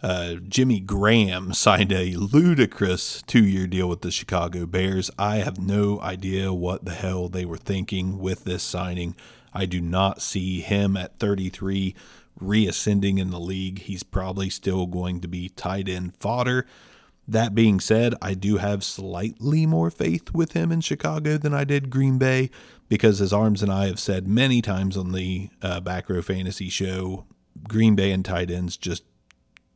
Uh, 0.00 0.34
Jimmy 0.34 0.80
Graham 0.80 1.52
signed 1.52 1.92
a 1.92 2.14
ludicrous 2.14 3.22
two 3.22 3.44
year 3.44 3.66
deal 3.66 3.88
with 3.88 4.02
the 4.02 4.10
Chicago 4.10 4.66
Bears. 4.66 5.10
I 5.18 5.36
have 5.36 5.58
no 5.58 6.00
idea 6.00 6.52
what 6.52 6.84
the 6.84 6.94
hell 6.94 7.28
they 7.28 7.44
were 7.44 7.56
thinking 7.56 8.18
with 8.18 8.44
this 8.44 8.62
signing. 8.62 9.16
I 9.52 9.66
do 9.66 9.80
not 9.80 10.22
see 10.22 10.60
him 10.60 10.96
at 10.96 11.18
33 11.18 11.94
reascending 12.38 13.18
in 13.18 13.30
the 13.30 13.40
league. 13.40 13.80
He's 13.80 14.02
probably 14.04 14.50
still 14.50 14.86
going 14.86 15.20
to 15.20 15.28
be 15.28 15.48
tight 15.48 15.88
end 15.88 16.14
fodder. 16.16 16.66
That 17.26 17.54
being 17.54 17.80
said, 17.80 18.14
I 18.22 18.34
do 18.34 18.56
have 18.56 18.84
slightly 18.84 19.66
more 19.66 19.90
faith 19.90 20.32
with 20.32 20.52
him 20.52 20.72
in 20.72 20.80
Chicago 20.80 21.36
than 21.36 21.52
I 21.52 21.64
did 21.64 21.90
Green 21.90 22.16
Bay 22.18 22.50
because, 22.88 23.20
as 23.20 23.32
Arms 23.32 23.62
and 23.62 23.72
I 23.72 23.86
have 23.86 24.00
said 24.00 24.26
many 24.26 24.62
times 24.62 24.96
on 24.96 25.12
the 25.12 25.50
uh, 25.62 25.80
Back 25.80 26.08
Row 26.08 26.22
Fantasy 26.22 26.68
Show, 26.68 27.26
Green 27.66 27.94
Bay 27.94 28.12
and 28.12 28.24
tight 28.24 28.50
ends 28.50 28.76
just 28.76 29.04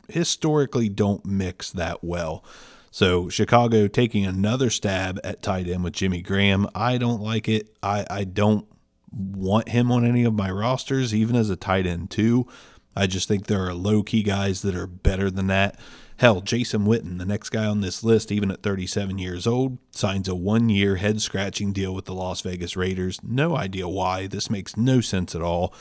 historically 0.09 0.89
don't 0.89 1.25
mix 1.25 1.71
that 1.71 2.03
well. 2.03 2.45
So 2.91 3.29
Chicago 3.31 3.89
taking 3.89 4.27
another 4.27 4.69
stab 4.69 5.19
at 5.25 5.43
tight 5.43 5.67
end 5.67 5.83
with 5.85 5.95
Jimmy 5.95 6.21
Graham, 6.21 6.69
I 6.75 6.99
don't 6.99 7.23
like 7.23 7.49
it. 7.49 7.75
I, 7.83 8.05
I 8.11 8.25
don't 8.25 8.67
want 9.11 9.71
him 9.71 9.91
on 9.91 10.05
any 10.05 10.25
of 10.25 10.35
my 10.35 10.51
rosters, 10.51 11.15
even 11.15 11.35
as 11.35 11.49
a 11.49 11.57
tight 11.57 11.87
end 11.87 12.11
two. 12.11 12.47
I 12.95 13.07
just 13.07 13.29
think 13.29 13.47
there 13.47 13.67
are 13.67 13.73
low 13.73 14.03
key 14.03 14.23
guys 14.23 14.61
that 14.63 14.75
are 14.75 14.87
better 14.87 15.31
than 15.31 15.47
that. 15.47 15.79
Hell, 16.19 16.41
Jason 16.41 16.85
Witten, 16.85 17.19
the 17.19 17.25
next 17.25 17.51
guy 17.51 17.65
on 17.65 17.81
this 17.81 18.05
list, 18.05 18.31
even 18.31 18.51
at 18.51 18.63
37 18.63 19.19
years 19.19 19.47
old, 19.47 19.79
signs 19.91 20.29
a 20.29 20.35
one 20.35 20.69
year 20.69 20.97
head 20.97 21.21
scratching 21.21 21.73
deal 21.73 21.95
with 21.95 22.05
the 22.05 22.15
Las 22.15 22.41
Vegas 22.43 22.77
Raiders. 22.77 23.19
No 23.23 23.57
idea 23.57 23.89
why. 23.89 24.27
This 24.27 24.51
makes 24.51 24.77
no 24.77 25.01
sense 25.01 25.35
at 25.35 25.43
all. 25.43 25.75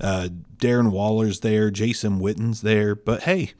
Uh, 0.00 0.28
Darren 0.56 0.90
Waller's 0.90 1.40
there, 1.40 1.70
Jason 1.70 2.20
Witten's 2.20 2.62
there, 2.62 2.94
but 2.94 3.24
hey, 3.24 3.52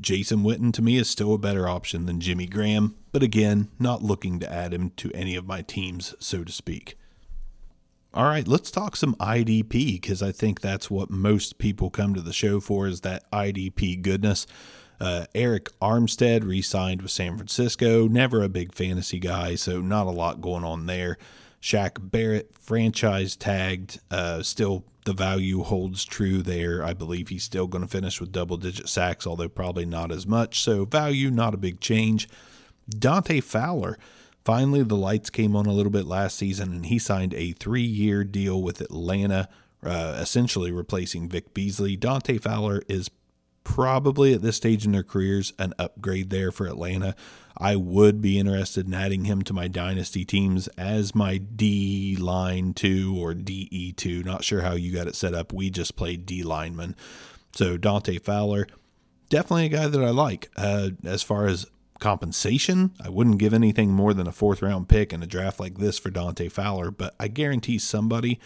Jason 0.00 0.38
Witten 0.40 0.72
to 0.72 0.82
me 0.82 0.96
is 0.96 1.08
still 1.08 1.34
a 1.34 1.38
better 1.38 1.68
option 1.68 2.06
than 2.06 2.20
Jimmy 2.20 2.46
Graham, 2.46 2.96
but 3.12 3.22
again, 3.22 3.68
not 3.78 4.02
looking 4.02 4.38
to 4.40 4.52
add 4.52 4.72
him 4.72 4.90
to 4.96 5.10
any 5.12 5.36
of 5.36 5.46
my 5.46 5.62
teams, 5.62 6.14
so 6.18 6.44
to 6.44 6.52
speak. 6.52 6.96
All 8.14 8.24
right, 8.24 8.48
let's 8.48 8.70
talk 8.70 8.96
some 8.96 9.14
IDP 9.16 10.00
because 10.00 10.22
I 10.22 10.32
think 10.32 10.60
that's 10.60 10.90
what 10.90 11.10
most 11.10 11.58
people 11.58 11.90
come 11.90 12.14
to 12.14 12.22
the 12.22 12.32
show 12.32 12.58
for 12.60 12.86
is 12.86 13.02
that 13.02 13.30
IDP 13.30 14.00
goodness. 14.00 14.46
Uh, 15.00 15.26
Arik 15.34 15.68
Armstead 15.80 16.46
re 16.46 16.62
signed 16.62 17.02
with 17.02 17.10
San 17.10 17.36
Francisco. 17.36 18.08
Never 18.08 18.42
a 18.42 18.48
big 18.48 18.74
fantasy 18.74 19.18
guy, 19.18 19.54
so 19.54 19.80
not 19.80 20.06
a 20.06 20.10
lot 20.10 20.40
going 20.40 20.64
on 20.64 20.86
there. 20.86 21.18
Shaq 21.60 22.10
Barrett, 22.10 22.52
franchise 22.58 23.36
tagged, 23.36 24.00
uh, 24.10 24.42
still 24.42 24.84
the 25.04 25.12
value 25.12 25.62
holds 25.62 26.04
true 26.04 26.42
there. 26.42 26.84
I 26.84 26.92
believe 26.92 27.28
he's 27.28 27.44
still 27.44 27.66
going 27.66 27.82
to 27.82 27.90
finish 27.90 28.20
with 28.20 28.32
double 28.32 28.56
digit 28.56 28.88
sacks, 28.88 29.26
although 29.26 29.48
probably 29.48 29.86
not 29.86 30.12
as 30.12 30.26
much. 30.26 30.60
So, 30.60 30.84
value, 30.84 31.30
not 31.30 31.54
a 31.54 31.58
big 31.58 31.80
change. 31.80 32.28
Dante 32.88 33.40
Fowler 33.40 33.98
Finally, 34.48 34.82
the 34.82 34.96
lights 34.96 35.28
came 35.28 35.54
on 35.54 35.66
a 35.66 35.72
little 35.74 35.92
bit 35.92 36.06
last 36.06 36.38
season, 36.38 36.72
and 36.72 36.86
he 36.86 36.98
signed 36.98 37.34
a 37.34 37.52
three 37.52 37.82
year 37.82 38.24
deal 38.24 38.62
with 38.62 38.80
Atlanta, 38.80 39.46
uh, 39.82 40.16
essentially 40.18 40.72
replacing 40.72 41.28
Vic 41.28 41.52
Beasley. 41.52 41.96
Dante 41.96 42.38
Fowler 42.38 42.80
is 42.88 43.10
probably 43.68 44.32
at 44.32 44.40
this 44.40 44.56
stage 44.56 44.86
in 44.86 44.92
their 44.92 45.02
careers 45.02 45.52
an 45.58 45.74
upgrade 45.78 46.30
there 46.30 46.50
for 46.50 46.66
Atlanta. 46.66 47.14
I 47.56 47.76
would 47.76 48.22
be 48.22 48.38
interested 48.38 48.86
in 48.86 48.94
adding 48.94 49.26
him 49.26 49.42
to 49.42 49.52
my 49.52 49.68
dynasty 49.68 50.24
teams 50.24 50.68
as 50.78 51.14
my 51.14 51.36
D 51.36 52.16
line 52.18 52.72
two 52.72 53.14
or 53.18 53.34
DE 53.34 53.92
two. 53.92 54.22
Not 54.22 54.42
sure 54.42 54.62
how 54.62 54.72
you 54.72 54.90
got 54.90 55.06
it 55.06 55.14
set 55.14 55.34
up. 55.34 55.52
We 55.52 55.68
just 55.68 55.96
played 55.96 56.24
D 56.24 56.42
lineman. 56.42 56.96
So 57.52 57.76
Dante 57.76 58.18
Fowler, 58.18 58.66
definitely 59.28 59.66
a 59.66 59.68
guy 59.68 59.86
that 59.86 60.02
I 60.02 60.10
like. 60.10 60.50
Uh, 60.56 60.90
as 61.04 61.22
far 61.22 61.46
as 61.46 61.66
compensation. 61.98 62.92
I 63.04 63.10
wouldn't 63.10 63.38
give 63.38 63.52
anything 63.52 63.90
more 63.90 64.14
than 64.14 64.26
a 64.26 64.32
fourth 64.32 64.62
round 64.62 64.88
pick 64.88 65.12
in 65.12 65.22
a 65.22 65.26
draft 65.26 65.60
like 65.60 65.76
this 65.78 65.98
for 65.98 66.10
Dante 66.10 66.48
Fowler, 66.48 66.90
but 66.90 67.14
I 67.20 67.28
guarantee 67.28 67.78
somebody 67.78 68.38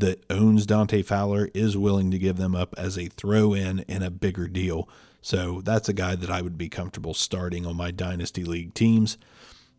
that 0.00 0.24
owns 0.30 0.66
Dante 0.66 1.02
Fowler 1.02 1.48
is 1.54 1.76
willing 1.76 2.10
to 2.10 2.18
give 2.18 2.36
them 2.36 2.54
up 2.54 2.74
as 2.76 2.98
a 2.98 3.06
throw 3.06 3.54
in 3.54 3.80
in 3.80 4.02
a 4.02 4.10
bigger 4.10 4.48
deal. 4.48 4.88
So 5.22 5.60
that's 5.62 5.88
a 5.88 5.92
guy 5.92 6.14
that 6.14 6.30
I 6.30 6.42
would 6.42 6.56
be 6.56 6.68
comfortable 6.68 7.14
starting 7.14 7.66
on 7.66 7.76
my 7.76 7.90
Dynasty 7.90 8.44
League 8.44 8.74
teams. 8.74 9.18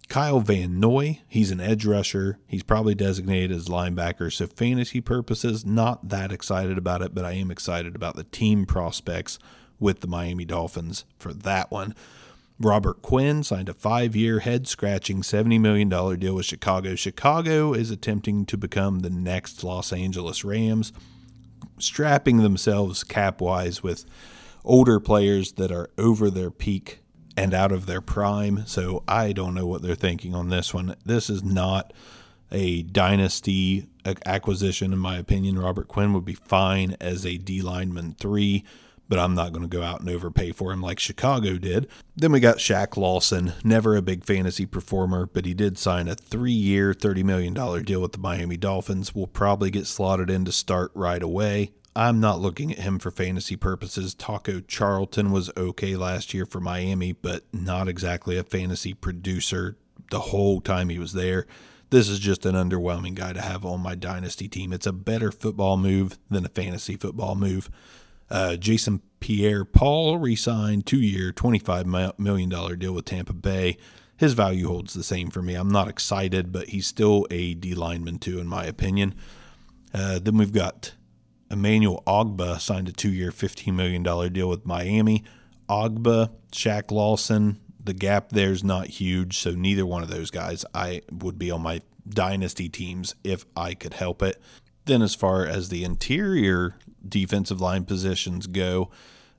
Kyle 0.10 0.40
Van 0.40 0.80
Noy, 0.80 1.22
he's 1.28 1.52
an 1.52 1.60
edge 1.60 1.86
rusher. 1.86 2.40
He's 2.48 2.64
probably 2.64 2.96
designated 2.96 3.52
as 3.52 3.68
linebacker. 3.68 4.32
So, 4.32 4.48
fantasy 4.48 5.02
purposes, 5.02 5.66
not 5.66 6.10
that 6.10 6.32
excited 6.32 6.78
about 6.78 7.02
it, 7.02 7.14
but 7.14 7.26
I 7.26 7.34
am 7.34 7.52
excited 7.52 7.96
about 7.96 8.16
the 8.16 8.24
team 8.24 8.66
prospects 8.66 9.38
with 9.80 10.00
the 10.00 10.08
Miami 10.08 10.46
Dolphins 10.46 11.06
for 11.20 11.34
that 11.34 11.72
one. 11.72 11.94
Robert 12.60 13.02
Quinn 13.04 13.44
signed 13.44 13.70
a 13.70 13.74
five 13.74 14.16
year, 14.16 14.40
head 14.40 14.68
scratching 14.68 15.22
$70 15.22 15.60
million 15.60 15.90
deal 15.90 16.36
with 16.36 16.46
Chicago. 16.46 16.96
Chicago 16.96 17.74
is 17.74 17.92
attempting 17.92 18.46
to 18.48 18.58
become 18.58 19.00
the 19.00 19.12
next 19.12 19.64
Los 19.64 19.94
Angeles 19.94 20.44
Rams, 20.44 20.92
strapping 21.78 22.38
themselves 22.38 23.04
cap 23.04 23.42
wise 23.42 23.84
with 23.84 24.06
older 24.66 25.00
players 25.00 25.54
that 25.54 25.72
are 25.72 25.90
over 25.98 26.32
their 26.32 26.50
peak 26.50 27.02
and 27.36 27.54
out 27.54 27.72
of 27.72 27.86
their 27.86 28.02
prime. 28.02 28.66
So 28.66 29.04
I 29.08 29.34
don't 29.34 29.54
know 29.54 29.68
what 29.68 29.84
they're 29.84 29.94
thinking 29.94 30.34
on 30.34 30.50
this 30.50 30.74
one. 30.74 30.96
This 31.06 31.30
is 31.30 31.44
not 31.44 31.94
a 32.52 32.82
dynasty 32.82 33.88
acquisition, 34.26 34.94
in 34.94 35.00
my 35.00 35.18
opinion. 35.18 35.60
Robert 35.60 35.88
Quinn 35.88 36.14
would 36.14 36.26
be 36.26 36.34
fine 36.34 36.96
as 37.00 37.26
a 37.26 37.38
D 37.38 37.62
lineman 37.62 38.16
three 38.20 38.64
but 39.10 39.20
I'm 39.20 39.36
not 39.36 39.52
going 39.52 39.68
to 39.68 39.78
go 39.78 39.84
out 39.84 40.00
and 40.00 40.10
overpay 40.10 40.52
for 40.52 40.72
him 40.72 40.82
like 40.82 41.00
Chicago 41.00 41.58
did. 41.58 41.88
Then 42.16 42.32
we 42.32 42.40
got 42.40 42.58
Shaq 42.58 42.98
Lawson, 42.98 43.54
never 43.64 43.96
a 43.96 44.02
big 44.02 44.24
fantasy 44.24 44.66
performer, 44.66 45.26
but 45.26 45.46
he 45.46 45.54
did 45.54 45.78
sign 45.78 46.08
a 46.08 46.16
three 46.16 46.52
year, 46.52 46.94
$30 46.94 47.24
million 47.24 47.54
deal 47.84 48.02
with 48.02 48.14
the 48.14 48.18
Miami 48.18 48.58
Dolphins. 48.58 49.16
Will 49.16 49.28
probably 49.28 49.72
get 49.72 49.88
slotted 49.88 50.30
in 50.30 50.46
to 50.46 50.52
start 50.52 50.92
right 50.94 51.24
away. 51.24 51.72
I'm 51.96 52.20
not 52.20 52.40
looking 52.40 52.72
at 52.72 52.80
him 52.80 53.00
for 53.00 53.10
fantasy 53.10 53.56
purposes. 53.56 54.14
Taco 54.14 54.60
Charlton 54.60 55.32
was 55.32 55.50
okay 55.58 55.96
last 55.96 56.32
year 56.32 56.46
for 56.46 56.60
Miami, 56.60 57.12
but 57.12 57.46
not 57.52 57.88
exactly 57.88 58.38
a 58.38 58.44
fantasy 58.44 58.94
producer 58.94 59.78
the 60.12 60.20
whole 60.20 60.62
time 60.62 60.90
he 60.90 61.00
was 61.00 61.14
there. 61.14 61.48
This 61.90 62.10
is 62.10 62.20
just 62.20 62.46
an 62.46 62.54
underwhelming 62.54 63.16
guy 63.16 63.34
to 63.34 63.42
have 63.42 63.66
on 63.66 63.80
my 63.80 63.96
dynasty 63.96 64.48
team. 64.48 64.74
It's 64.74 64.86
a 64.86 64.92
better 64.92 65.32
football 65.32 65.78
move 65.78 66.20
than 66.30 66.46
a 66.46 66.50
fantasy 66.50 66.98
football 66.98 67.34
move. 67.34 67.70
Uh, 68.30 68.56
Jason 68.56 69.02
Pierre 69.20 69.66
Paul 69.66 70.18
re 70.18 70.36
signed 70.36 70.86
two 70.86 71.00
year, 71.00 71.32
$25 71.32 72.18
million 72.18 72.80
deal 72.80 72.94
with 72.94 73.06
Tampa 73.06 73.34
Bay. 73.34 73.78
His 74.18 74.34
value 74.34 74.68
holds 74.68 74.94
the 74.94 75.04
same 75.04 75.30
for 75.30 75.42
me. 75.42 75.54
I'm 75.54 75.70
not 75.70 75.88
excited, 75.88 76.52
but 76.52 76.70
he's 76.70 76.88
still 76.88 77.28
a 77.30 77.54
D 77.54 77.76
lineman, 77.76 78.18
too, 78.20 78.40
in 78.40 78.48
my 78.48 78.66
opinion. 78.66 79.14
Uh, 79.94 80.20
then 80.20 80.38
we've 80.38 80.52
got 80.52 80.94
Emmanuel 81.50 82.04
Ogbah 82.08 82.60
signed 82.60 82.90
a 82.90 82.92
two 82.92 83.12
year, 83.12 83.32
$15 83.32 83.74
million 83.74 84.04
deal 84.34 84.50
with 84.50 84.66
Miami. 84.66 85.24
Ogbah, 85.70 86.32
Shaq 86.52 86.92
Lawson, 86.92 87.60
the 87.84 87.94
gap 87.94 88.30
there 88.30 88.52
is 88.52 88.64
not 88.64 88.88
huge, 88.88 89.38
so 89.38 89.52
neither 89.52 89.86
one 89.86 90.04
of 90.04 90.10
those 90.10 90.32
guys 90.32 90.66
I 90.74 91.02
would 91.12 91.38
be 91.38 91.52
on 91.52 91.62
my 91.62 91.82
dynasty 92.08 92.70
teams 92.70 93.16
if 93.24 93.46
I 93.56 93.74
could 93.74 93.94
help 93.94 94.22
it. 94.22 94.42
Then, 94.86 95.02
as 95.02 95.16
far 95.16 95.46
as 95.46 95.70
the 95.70 95.84
interior 95.84 96.76
defensive 97.08 97.62
line 97.62 97.86
positions 97.86 98.48
go. 98.48 98.90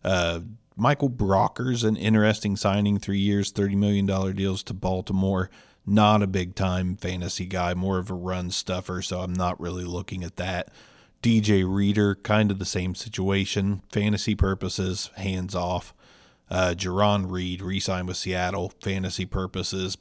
Uh, 0.04 0.40
Michael 0.76 1.10
Brockers 1.10 1.82
an 1.82 1.96
interesting 1.96 2.56
signing, 2.56 2.98
three 2.98 3.18
years, 3.18 3.52
$30 3.52 3.76
million 3.76 4.06
deals 4.36 4.62
to 4.64 4.74
Baltimore. 4.74 5.50
Not 5.84 6.22
a 6.22 6.26
big 6.26 6.54
time 6.54 6.96
fantasy 6.96 7.46
guy, 7.46 7.74
more 7.74 7.98
of 7.98 8.10
a 8.10 8.14
run 8.14 8.50
stuffer, 8.50 9.02
so 9.02 9.20
I'm 9.20 9.32
not 9.32 9.58
really 9.58 9.84
looking 9.84 10.22
at 10.22 10.36
that. 10.36 10.68
DJ 11.22 11.64
Reader, 11.66 12.14
kind 12.16 12.50
of 12.50 12.58
the 12.58 12.64
same 12.64 12.94
situation. 12.94 13.82
Fantasy 13.90 14.34
purposes, 14.34 15.10
hands 15.16 15.54
off. 15.54 15.94
Uh, 16.50 16.74
Jarran 16.76 17.30
Reed 17.30 17.60
re 17.60 17.80
signed 17.80 18.06
with 18.06 18.16
Seattle. 18.16 18.72
Fantasy 18.80 19.26
purposes, 19.26 19.96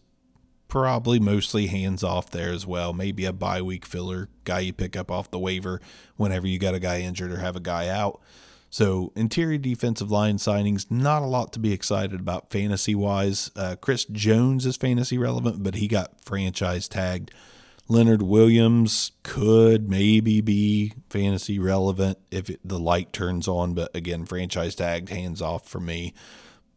probably 0.67 1.19
mostly 1.19 1.67
hands 1.67 2.03
off 2.03 2.29
there 2.29 2.51
as 2.51 2.65
well. 2.65 2.93
Maybe 2.93 3.25
a 3.25 3.33
bye 3.33 3.61
week 3.61 3.85
filler 3.85 4.29
guy 4.43 4.59
you 4.59 4.73
pick 4.73 4.95
up 4.95 5.09
off 5.11 5.31
the 5.31 5.39
waiver 5.39 5.81
whenever 6.15 6.47
you 6.47 6.59
got 6.59 6.75
a 6.75 6.79
guy 6.79 7.01
injured 7.01 7.31
or 7.31 7.37
have 7.37 7.55
a 7.55 7.61
guy 7.61 7.87
out. 7.87 8.21
So 8.69 9.13
interior 9.15 9.57
defensive 9.57 10.11
line 10.11 10.37
signings, 10.37 10.91
not 10.91 11.21
a 11.21 11.25
lot 11.25 11.53
to 11.53 11.59
be 11.59 11.71
excited 11.71 12.19
about 12.19 12.51
fantasy 12.51 12.95
wise. 12.95 13.49
Uh, 13.55 13.77
Chris 13.79 14.05
Jones 14.05 14.65
is 14.65 14.75
fantasy 14.75 15.17
relevant, 15.17 15.63
but 15.63 15.75
he 15.75 15.87
got 15.87 16.19
franchise 16.23 16.87
tagged. 16.87 17.31
Leonard 17.89 18.21
Williams 18.21 19.13
could 19.23 19.89
maybe 19.89 20.41
be 20.41 20.91
fantasy 21.09 21.57
relevant 21.57 22.17
if 22.29 22.49
it, 22.49 22.59
the 22.63 22.77
light 22.77 23.13
turns 23.13 23.47
on, 23.47 23.73
but 23.73 23.95
again, 23.95 24.25
franchise 24.25 24.75
tagged, 24.75 25.07
hands 25.07 25.41
off 25.41 25.69
for 25.69 25.79
me. 25.79 26.13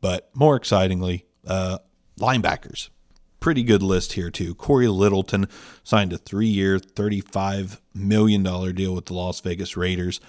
But 0.01 0.31
more 0.33 0.55
excitingly, 0.55 1.27
uh, 1.45 1.79
linebackers 2.21 2.91
pretty 3.41 3.63
good 3.63 3.83
list 3.83 4.13
here, 4.13 4.31
too. 4.31 4.55
Cory 4.55 4.87
Littleton 4.89 5.49
signed 5.83 6.13
a 6.13 6.19
three 6.19 6.47
year, 6.47 6.79
$35 6.79 7.81
million 7.95 8.43
deal 8.75 8.95
with 8.95 9.07
the 9.07 9.15
Las 9.15 9.41
Vegas 9.41 9.77
Raiders. 9.77 10.21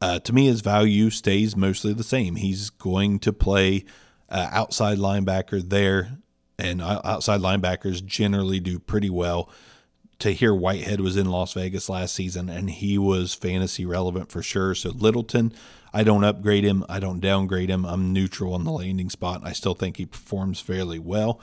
Uh, 0.00 0.18
to 0.18 0.32
me, 0.32 0.46
his 0.46 0.60
value 0.60 1.10
stays 1.10 1.56
mostly 1.56 1.92
the 1.92 2.02
same. 2.02 2.36
He's 2.36 2.70
going 2.70 3.18
to 3.20 3.32
play 3.32 3.84
uh, 4.28 4.48
outside 4.50 4.98
linebacker 4.98 5.66
there, 5.66 6.18
and 6.58 6.82
outside 6.82 7.40
linebackers 7.40 8.04
generally 8.04 8.60
do 8.60 8.78
pretty 8.78 9.10
well. 9.10 9.48
Tahir 10.18 10.54
Whitehead 10.54 11.00
was 11.00 11.16
in 11.16 11.30
Las 11.30 11.52
Vegas 11.54 11.88
last 11.88 12.14
season, 12.14 12.48
and 12.48 12.70
he 12.70 12.98
was 12.98 13.34
fantasy 13.34 13.84
relevant 13.84 14.30
for 14.30 14.42
sure. 14.42 14.74
So, 14.74 14.90
Littleton, 14.90 15.52
I 15.92 16.04
don't 16.04 16.24
upgrade 16.24 16.64
him, 16.64 16.84
I 16.88 17.00
don't 17.00 17.20
downgrade 17.20 17.70
him. 17.70 17.84
I'm 17.84 18.12
neutral 18.12 18.54
on 18.54 18.64
the 18.64 18.72
landing 18.72 19.10
spot. 19.10 19.42
I 19.44 19.52
still 19.52 19.74
think 19.74 19.96
he 19.96 20.06
performs 20.06 20.60
fairly 20.60 20.98
well. 20.98 21.40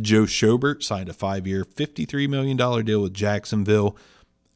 Joe 0.00 0.22
Schobert 0.22 0.82
signed 0.82 1.08
a 1.08 1.12
five 1.12 1.46
year, 1.46 1.64
$53 1.64 2.28
million 2.28 2.56
deal 2.56 3.02
with 3.02 3.14
Jacksonville. 3.14 3.96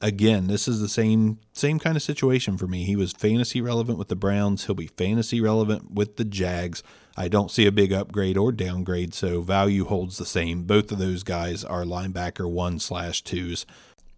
Again, 0.00 0.48
this 0.48 0.66
is 0.66 0.80
the 0.80 0.88
same 0.88 1.38
same 1.52 1.78
kind 1.78 1.96
of 1.96 2.02
situation 2.02 2.58
for 2.58 2.66
me. 2.66 2.84
He 2.84 2.96
was 2.96 3.12
fantasy 3.12 3.60
relevant 3.60 3.98
with 3.98 4.08
the 4.08 4.16
Browns. 4.16 4.66
He'll 4.66 4.74
be 4.74 4.88
fantasy 4.88 5.40
relevant 5.40 5.92
with 5.92 6.16
the 6.16 6.24
Jags. 6.24 6.82
I 7.16 7.28
don't 7.28 7.50
see 7.50 7.66
a 7.66 7.72
big 7.72 7.92
upgrade 7.92 8.36
or 8.36 8.50
downgrade, 8.50 9.14
so 9.14 9.42
value 9.42 9.84
holds 9.84 10.18
the 10.18 10.26
same. 10.26 10.64
Both 10.64 10.90
of 10.90 10.98
those 10.98 11.22
guys 11.22 11.62
are 11.62 11.84
linebacker 11.84 12.50
one 12.50 12.80
slash 12.80 13.22
twos. 13.22 13.64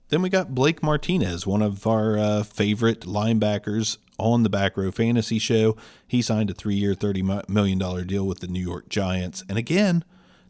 Then 0.08 0.22
we 0.22 0.28
got 0.28 0.54
Blake 0.54 0.82
Martinez, 0.82 1.46
one 1.46 1.60
of 1.60 1.86
our 1.86 2.18
uh, 2.18 2.42
favorite 2.44 3.00
linebackers 3.00 3.98
on 4.18 4.42
the 4.42 4.50
Back 4.50 4.76
Row 4.76 4.90
Fantasy 4.90 5.38
Show. 5.38 5.76
He 6.06 6.22
signed 6.22 6.50
a 6.50 6.54
three 6.54 6.76
year, 6.76 6.94
$30 6.94 7.48
million 7.48 8.06
deal 8.06 8.26
with 8.26 8.40
the 8.40 8.46
New 8.46 8.62
York 8.62 8.88
Giants. 8.88 9.42
And 9.48 9.58
again, 9.58 10.04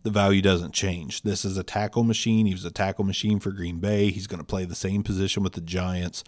the 0.04 0.10
value 0.10 0.42
doesn't 0.42 0.74
change. 0.74 1.22
This 1.22 1.44
is 1.44 1.56
a 1.56 1.64
tackle 1.64 2.04
machine. 2.04 2.46
He 2.46 2.52
was 2.52 2.66
a 2.66 2.70
tackle 2.70 3.04
machine 3.04 3.40
for 3.40 3.50
Green 3.50 3.78
Bay. 3.78 4.10
He's 4.10 4.26
going 4.26 4.38
to 4.38 4.44
play 4.44 4.66
the 4.66 4.74
same 4.74 5.02
position 5.02 5.42
with 5.42 5.54
the 5.54 5.62
Giants. 5.62 6.22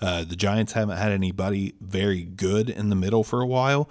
Uh, 0.00 0.22
the 0.22 0.36
Giants 0.36 0.74
haven't 0.74 0.98
had 0.98 1.12
anybody 1.12 1.74
very 1.80 2.24
good 2.24 2.68
in 2.68 2.90
the 2.90 2.94
middle 2.94 3.24
for 3.24 3.40
a 3.40 3.46
while, 3.46 3.88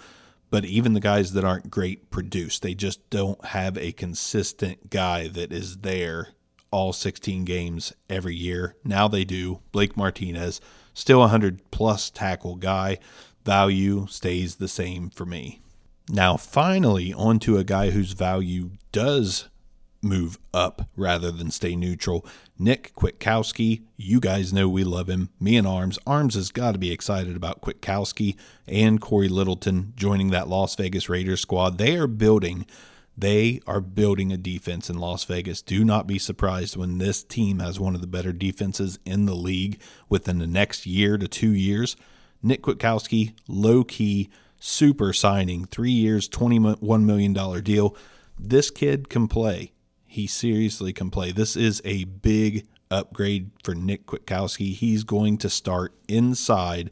but 0.52 0.64
even 0.64 0.94
the 0.94 1.00
guys 1.00 1.34
that 1.34 1.44
aren't 1.44 1.72
great 1.72 2.12
produce. 2.12 2.60
They 2.60 2.76
just 2.76 3.10
don't 3.10 3.44
have 3.46 3.78
a 3.78 3.94
consistent 3.94 4.92
guy 4.92 5.28
that 5.30 5.52
is 5.52 5.78
there 5.78 6.30
all 6.70 6.94
16 6.94 7.44
games 7.44 7.94
every 8.10 8.36
year. 8.36 8.76
Now 8.84 9.08
they 9.08 9.24
do. 9.24 9.62
Blake 9.72 9.98
Martinez, 9.98 10.62
still 10.94 11.18
a 11.18 11.22
100 11.22 11.72
plus 11.72 12.12
tackle 12.12 12.58
guy. 12.58 13.00
Value 13.44 14.06
stays 14.08 14.58
the 14.58 14.68
same 14.68 15.10
for 15.10 15.26
me. 15.26 15.61
Now, 16.14 16.36
finally, 16.36 17.14
onto 17.14 17.58
a 17.58 17.64
guy 17.64 17.92
whose 17.92 18.12
value 18.12 18.72
does 18.92 19.48
move 20.02 20.38
up 20.54 20.90
rather 20.98 21.32
than 21.32 21.52
stay 21.52 21.74
neutral. 21.74 22.26
Nick 22.60 22.92
Kwiatkowski, 22.96 23.84
you 23.96 24.20
guys 24.20 24.52
know 24.52 24.68
we 24.68 24.84
love 24.84 25.10
him. 25.10 25.30
Me 25.40 25.56
and 25.56 25.66
Arms. 25.66 25.98
Arms 26.06 26.36
has 26.36 26.52
got 26.52 26.74
to 26.74 26.80
be 26.80 26.92
excited 26.92 27.38
about 27.38 27.62
Kwiatkowski 27.62 28.36
and 28.68 29.00
Cory 29.00 29.30
Littleton 29.30 29.94
joining 29.96 30.32
that 30.32 30.50
Las 30.50 30.76
Vegas 30.76 31.08
Raiders 31.08 31.40
squad. 31.40 31.78
They 31.78 31.96
are 31.96 32.08
building 32.08 32.66
they 33.18 33.62
are 33.68 33.82
building 33.82 34.34
a 34.34 34.38
defense 34.38 34.90
in 34.90 34.98
Las 34.98 35.24
Vegas. 35.26 35.62
Do 35.62 35.86
not 35.86 36.08
be 36.08 36.18
surprised 36.18 36.76
when 36.76 36.98
this 36.98 37.24
team 37.24 37.60
has 37.60 37.80
one 37.80 37.94
of 37.94 38.02
the 38.02 38.08
better 38.08 38.34
defenses 38.34 39.00
in 39.06 39.26
the 39.26 39.36
league 39.36 39.80
within 40.10 40.40
the 40.40 40.48
next 40.48 40.86
year 40.86 41.18
to 41.18 41.28
two 41.28 41.52
years. 41.52 41.96
Nick 42.42 42.64
Kwiatkowski, 42.64 43.34
low 43.48 43.84
key, 43.84 44.30
super 44.62 45.12
signing, 45.12 45.66
three 45.66 45.92
years, 45.92 46.30
$21 46.30 47.04
million 47.04 47.34
deal. 47.64 47.98
This 48.40 48.70
kid 48.70 49.10
can 49.10 49.28
play. 49.28 49.74
He 50.06 50.28
seriously 50.28 50.94
can 50.94 51.10
play. 51.10 51.32
This 51.32 51.58
is 51.58 51.82
a 51.84 52.04
big 52.06 52.68
upgrade 52.90 53.52
for 53.64 53.74
Nick 53.74 54.06
Kwiatkowski. 54.06 54.74
He's 54.74 55.04
going 55.04 55.38
to 55.40 55.50
start 55.50 55.94
inside 56.08 56.92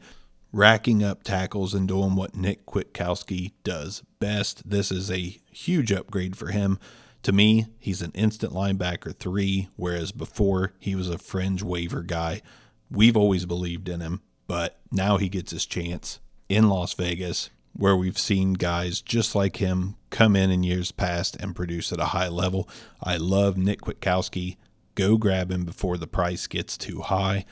racking 0.51 1.03
up 1.03 1.23
tackles 1.23 1.75
and 1.75 1.87
doing 1.87 2.15
what 2.15 2.35
Nick 2.35 2.65
Kwiatkowski 2.65 3.51
does 3.63 4.03
best. 4.19 4.67
This 4.67 4.91
is 4.91 5.11
a 5.11 5.37
huge 5.51 5.91
upgrade 5.91 6.35
for 6.35 6.47
him. 6.47 6.79
To 7.23 7.31
me, 7.31 7.67
he's 7.77 8.01
an 8.01 8.11
instant 8.15 8.53
linebacker 8.53 9.15
three, 9.15 9.67
whereas 9.75 10.11
before 10.11 10.73
he 10.79 10.95
was 10.95 11.09
a 11.09 11.17
fringe 11.17 11.61
waiver 11.61 12.01
guy. 12.01 12.41
We've 12.89 13.17
always 13.17 13.45
believed 13.45 13.89
in 13.89 13.99
him, 13.99 14.21
but 14.47 14.79
now 14.91 15.17
he 15.17 15.29
gets 15.29 15.51
his 15.51 15.65
chance 15.65 16.19
in 16.47 16.69
Las 16.69 16.93
Vegas, 16.93 17.51
where 17.79 17.95
we've 17.95 18.17
seen 18.17 18.53
guys 18.53 19.01
just 19.01 19.33
like 19.33 19.55
him 19.55 19.95
come 20.09 20.35
in 20.35 20.51
in 20.51 20.63
years 20.63 20.91
past 20.91 21.37
and 21.37 21.55
produce 21.55 21.93
at 21.93 21.99
a 21.99 22.07
high 22.07 22.27
level. 22.27 22.67
I 23.01 23.15
love 23.15 23.57
Nick 23.57 23.81
Kwiatkowski. 23.81 24.57
Go 24.95 25.17
grab 25.17 25.49
him 25.49 25.63
before 25.63 25.97
the 25.97 26.05
price 26.05 26.45
gets 26.45 26.77
too 26.77 26.99
high. 26.99 27.45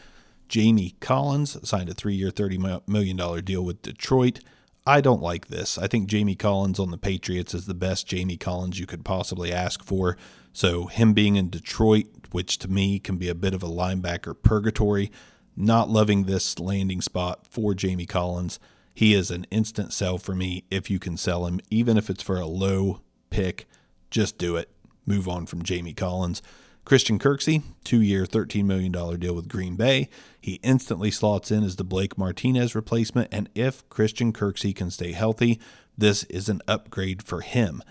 Jamie 0.49 0.95
Collins 0.99 1.57
signed 1.67 1.87
a 1.87 1.93
three 1.93 2.15
year, 2.15 2.29
$30 2.29 2.85
million 2.87 3.45
deal 3.45 3.63
with 3.63 3.81
Detroit. 3.81 4.41
I 4.85 4.99
don't 4.99 5.21
like 5.21 5.47
this. 5.47 5.77
I 5.77 5.87
think 5.87 6.09
Jamie 6.09 6.35
Collins 6.35 6.77
on 6.77 6.91
the 6.91 6.97
Patriots 6.97 7.53
is 7.53 7.65
the 7.65 7.73
best 7.73 8.05
Jamie 8.05 8.37
Collins 8.37 8.79
you 8.79 8.85
could 8.85 9.05
possibly 9.05 9.53
ask 9.53 9.81
for. 9.81 10.17
So, 10.51 10.87
him 10.87 11.13
being 11.13 11.37
in 11.37 11.49
Detroit, 11.49 12.07
which 12.31 12.57
to 12.59 12.67
me 12.67 12.99
can 12.99 13.15
be 13.15 13.29
a 13.29 13.35
bit 13.35 13.53
of 13.53 13.63
a 13.63 13.67
linebacker 13.67 14.35
purgatory, 14.41 15.09
not 15.55 15.89
loving 15.89 16.23
this 16.23 16.59
landing 16.59 16.99
spot 17.01 17.45
for 17.47 17.73
Jamie 17.73 18.05
Collins. 18.05 18.59
He 18.97 19.13
is 19.13 19.29
an 19.29 19.45
instant 19.51 19.93
sell 19.93 20.17
for 20.17 20.33
me 20.33 20.63
if 20.71 20.89
you 20.89 20.97
can 20.97 21.17
sell 21.17 21.45
him, 21.45 21.59
even 21.69 21.99
if 21.99 22.09
it's 22.09 22.23
for 22.23 22.37
a 22.37 22.47
low 22.47 23.01
pick. 23.29 23.67
Just 24.09 24.39
do 24.39 24.55
it. 24.55 24.71
Move 25.05 25.27
on 25.27 25.45
from 25.45 25.61
Jamie 25.61 25.93
Collins. 25.93 26.41
Christian 26.83 27.19
Kirksey, 27.19 27.61
two 27.83 28.01
year, 28.01 28.25
$13 28.25 28.65
million 28.65 28.91
deal 28.91 29.35
with 29.35 29.47
Green 29.47 29.75
Bay. 29.75 30.09
He 30.41 30.55
instantly 30.63 31.11
slots 31.11 31.51
in 31.51 31.63
as 31.63 31.75
the 31.75 31.83
Blake 31.83 32.17
Martinez 32.17 32.73
replacement. 32.73 33.29
And 33.31 33.49
if 33.53 33.87
Christian 33.89 34.33
Kirksey 34.33 34.75
can 34.75 34.89
stay 34.89 35.11
healthy, 35.11 35.59
this 35.95 36.23
is 36.23 36.49
an 36.49 36.63
upgrade 36.67 37.21
for 37.21 37.41
him, 37.41 37.83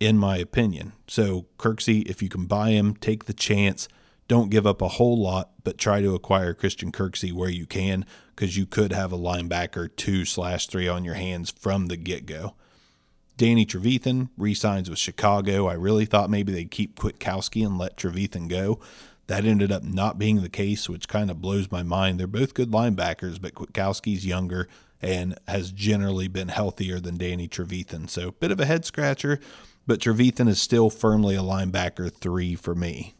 in 0.00 0.16
my 0.16 0.38
opinion. 0.38 0.92
So, 1.06 1.44
Kirksey, 1.58 2.08
if 2.08 2.22
you 2.22 2.30
can 2.30 2.46
buy 2.46 2.70
him, 2.70 2.94
take 2.94 3.26
the 3.26 3.34
chance. 3.34 3.86
Don't 4.28 4.50
give 4.50 4.66
up 4.66 4.82
a 4.82 4.88
whole 4.88 5.18
lot, 5.18 5.50
but 5.64 5.78
try 5.78 6.02
to 6.02 6.14
acquire 6.14 6.52
Christian 6.52 6.92
Kirksey 6.92 7.32
where 7.32 7.48
you 7.48 7.66
can, 7.66 8.04
because 8.36 8.58
you 8.58 8.66
could 8.66 8.92
have 8.92 9.10
a 9.10 9.18
linebacker 9.18 9.88
two 9.96 10.26
slash 10.26 10.66
three 10.66 10.86
on 10.86 11.02
your 11.02 11.14
hands 11.14 11.50
from 11.50 11.86
the 11.86 11.96
get 11.96 12.26
go. 12.26 12.54
Danny 13.38 13.64
Trevathan 13.64 14.28
resigns 14.36 14.90
with 14.90 14.98
Chicago. 14.98 15.66
I 15.66 15.74
really 15.74 16.04
thought 16.04 16.28
maybe 16.28 16.52
they'd 16.52 16.70
keep 16.70 16.98
Kwiatkowski 16.98 17.64
and 17.64 17.78
let 17.78 17.96
Trevathan 17.96 18.48
go. 18.48 18.80
That 19.28 19.44
ended 19.44 19.72
up 19.72 19.82
not 19.82 20.18
being 20.18 20.42
the 20.42 20.48
case, 20.48 20.88
which 20.88 21.08
kind 21.08 21.30
of 21.30 21.40
blows 21.40 21.70
my 21.70 21.82
mind. 21.82 22.18
They're 22.18 22.26
both 22.26 22.54
good 22.54 22.70
linebackers, 22.70 23.40
but 23.40 23.54
Kwiatkowski's 23.54 24.26
younger 24.26 24.68
and 25.00 25.38
has 25.46 25.70
generally 25.70 26.28
been 26.28 26.48
healthier 26.48 26.98
than 26.98 27.16
Danny 27.16 27.48
Trevathan. 27.48 28.10
So, 28.10 28.32
bit 28.32 28.50
of 28.50 28.60
a 28.60 28.66
head 28.66 28.84
scratcher, 28.84 29.38
but 29.86 30.00
Trevathan 30.00 30.48
is 30.48 30.60
still 30.60 30.90
firmly 30.90 31.36
a 31.36 31.40
linebacker 31.40 32.12
three 32.12 32.56
for 32.56 32.74
me. 32.74 33.14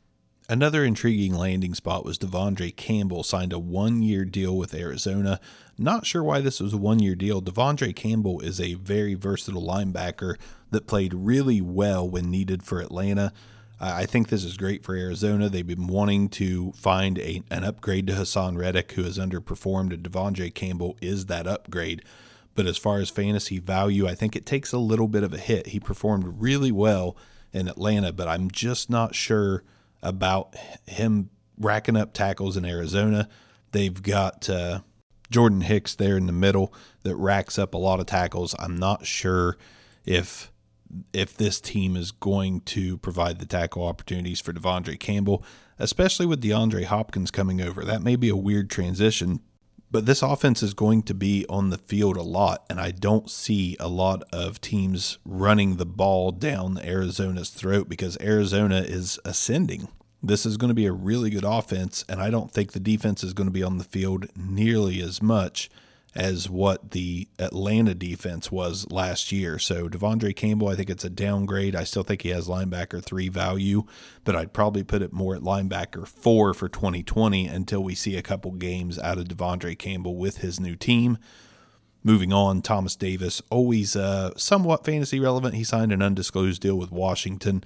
Another 0.51 0.83
intriguing 0.83 1.35
landing 1.35 1.75
spot 1.75 2.07
was 2.07 2.17
De'Vondre 2.17 2.75
Campbell 2.75 3.23
signed 3.23 3.53
a 3.53 3.59
one 3.59 4.01
year 4.01 4.25
deal 4.25 4.57
with 4.57 4.73
Arizona. 4.73 5.41
Not 5.77 6.07
sure 6.07 6.25
why 6.25 6.41
this 6.41 6.59
was 6.59 6.73
a 6.73 6.79
one 6.79 7.01
year 7.01 7.15
deal. 7.15 7.43
De'Vondre 7.43 7.95
Campbell 7.95 8.41
is 8.41 8.59
a 8.59 8.73
very 8.75 9.13
versatile 9.13 9.63
linebacker 9.63 10.37
that 10.71 10.87
played 10.87 11.13
really 11.13 11.61
well 11.61 12.09
when 12.09 12.31
needed 12.31 12.63
for 12.63 12.81
Atlanta. 12.81 13.31
I 13.79 14.07
think 14.07 14.29
this 14.29 14.43
is 14.43 14.57
great 14.57 14.83
for 14.83 14.95
Arizona. 14.95 15.51
They've 15.51 15.67
been 15.67 15.87
wanting 15.87 16.31
to 16.31 16.73
find 16.73 17.19
a, 17.19 17.43
an 17.51 17.63
upgrade 17.63 18.07
to 18.07 18.15
Haason 18.15 18.57
Reddick, 18.57 18.93
who 18.93 19.03
has 19.03 19.19
underperformed, 19.19 19.93
and 19.93 20.03
De'Vondre 20.03 20.53
Campbell 20.55 20.97
is 21.03 21.27
that 21.27 21.47
upgrade. 21.47 22.03
But 22.55 22.65
as 22.65 22.79
far 22.79 23.01
as 23.01 23.11
fantasy 23.11 23.59
value, 23.59 24.09
I 24.09 24.15
think 24.15 24.35
it 24.35 24.47
takes 24.47 24.73
a 24.73 24.79
little 24.79 25.09
bit 25.09 25.25
of 25.25 25.35
a 25.35 25.39
hit. 25.39 25.69
He 25.69 25.79
performed 25.79 26.41
really 26.41 26.73
well 26.73 27.19
in 27.53 27.69
Atlanta, 27.69 28.15
but 28.15 28.29
I'm 28.29 28.51
just 28.51 28.89
not 28.89 29.15
sure 29.15 29.63
about 30.03 30.55
him 30.87 31.31
racking 31.59 31.97
up 31.97 32.13
tackles 32.13 32.57
in 32.57 32.65
Arizona. 32.65 33.29
They've 33.73 34.03
got 34.03 34.49
uh, 34.49 34.81
Jordan 35.31 35.63
Hicks 35.63 35.95
there 35.95 36.17
in 36.17 36.27
the 36.27 36.33
middle 36.33 36.73
that 37.03 37.17
racks 37.17 37.59
up 37.59 37.75
a 37.75 37.79
lot 37.79 38.01
of 38.01 38.07
tackles. 38.07 38.55
I'm 38.59 38.77
not 38.77 39.07
sure 39.07 39.57
if 40.05 40.51
if 41.13 41.37
this 41.37 41.61
team 41.61 41.97
is 41.97 42.13
going 42.13 42.61
to 42.63 42.97
provide 42.99 43.39
the 43.39 43.47
tackle 43.47 43.87
opportunities 43.87 44.41
for 44.41 44.55
De'Vondre 44.55 44.99
Campbell, 44.99 45.45
especially 45.79 46.25
with 46.25 46.43
DeAndre 46.43 46.85
Hopkins 46.85 47.31
coming 47.31 47.61
over. 47.61 47.85
That 47.85 48.03
may 48.03 48.17
be 48.17 48.31
a 48.31 48.37
weird 48.37 48.71
transition, 48.71 49.41
but 49.91 50.07
this 50.07 50.23
offense 50.23 50.63
is 50.63 50.75
going 50.75 51.03
to 51.05 51.15
be 51.15 51.47
on 51.49 51.71
the 51.71 51.79
field 51.79 52.17
a 52.17 52.23
lot, 52.23 52.65
and 52.69 52.81
I 52.81 52.91
don't 52.91 53.31
see 53.31 53.77
a 53.81 53.89
lot 53.89 54.23
of 54.33 54.61
teams 54.61 55.19
running 55.25 55.77
the 55.77 55.87
ball 55.87 56.31
down 56.33 56.79
Arizona's 56.79 57.51
throat 57.51 57.89
because 57.89 58.19
Arizona 58.21 58.81
is 58.81 59.19
ascending. 59.25 59.89
This 60.23 60.45
is 60.45 60.57
going 60.57 60.69
to 60.69 60.75
be 60.75 60.87
a 60.87 60.93
really 60.93 61.31
good 61.31 61.45
offense, 61.45 62.05
and 62.09 62.21
I 62.21 62.31
don't 62.31 62.51
think 62.51 62.73
the 62.73 62.81
defense 62.81 63.23
is 63.23 63.33
going 63.33 63.47
to 63.47 63.53
be 63.53 63.63
on 63.63 63.79
the 63.79 63.85
field 63.85 64.27
nearly 64.37 65.01
as 65.01 65.23
much 65.23 65.71
as 66.15 66.49
what 66.49 66.93
the 66.93 67.29
Atlanta 67.39 67.95
defense 67.95 68.51
was 68.51 68.91
last 68.91 69.31
year. 69.31 69.59
So 69.59 69.89
De'Vondre 69.89 70.35
Campbell, 70.35 70.69
I 70.69 70.75
think 70.75 70.91
it's 70.91 71.05
a 71.05 71.11
downgrade. 71.11 71.77
I 71.77 71.85
still 71.85 72.03
think 72.03 72.23
he 72.23 72.31
has 72.31 72.49
linebacker 72.49 73.05
three 73.05 73.29
value, 73.29 73.85
but 74.25 74.35
I'd 74.35 74.53
probably 74.53 74.83
put 74.83 75.03
it 75.03 75.13
more 75.13 75.35
at 75.35 75.43
linebacker 75.43 76.07
four 76.07 76.55
for 76.55 76.69
2020 76.69 77.47
until 77.47 77.83
we 77.83 77.95
see 77.95 78.17
a 78.17 78.23
couple 78.23 78.53
games 78.53 78.99
out 78.99 79.19
of 79.19 79.25
De'Vondre 79.25 79.79
Campbell 79.79 80.17
with 80.17 80.39
his 80.39 80.59
new 80.59 80.77
team. 80.77 81.19
Moving 82.05 82.33
on, 82.33 82.63
Thomas 82.63 82.97
Davis, 82.97 83.43
always 83.51 83.95
uh, 83.95 84.31
somewhat 84.37 84.85
fantasy 84.85 85.21
relevant. 85.21 85.55
He 85.55 85.65
signed 85.65 85.93
an 85.93 86.01
undisclosed 86.01 86.63
deal 86.63 86.77
with 86.77 86.91
Washington. 86.91 87.63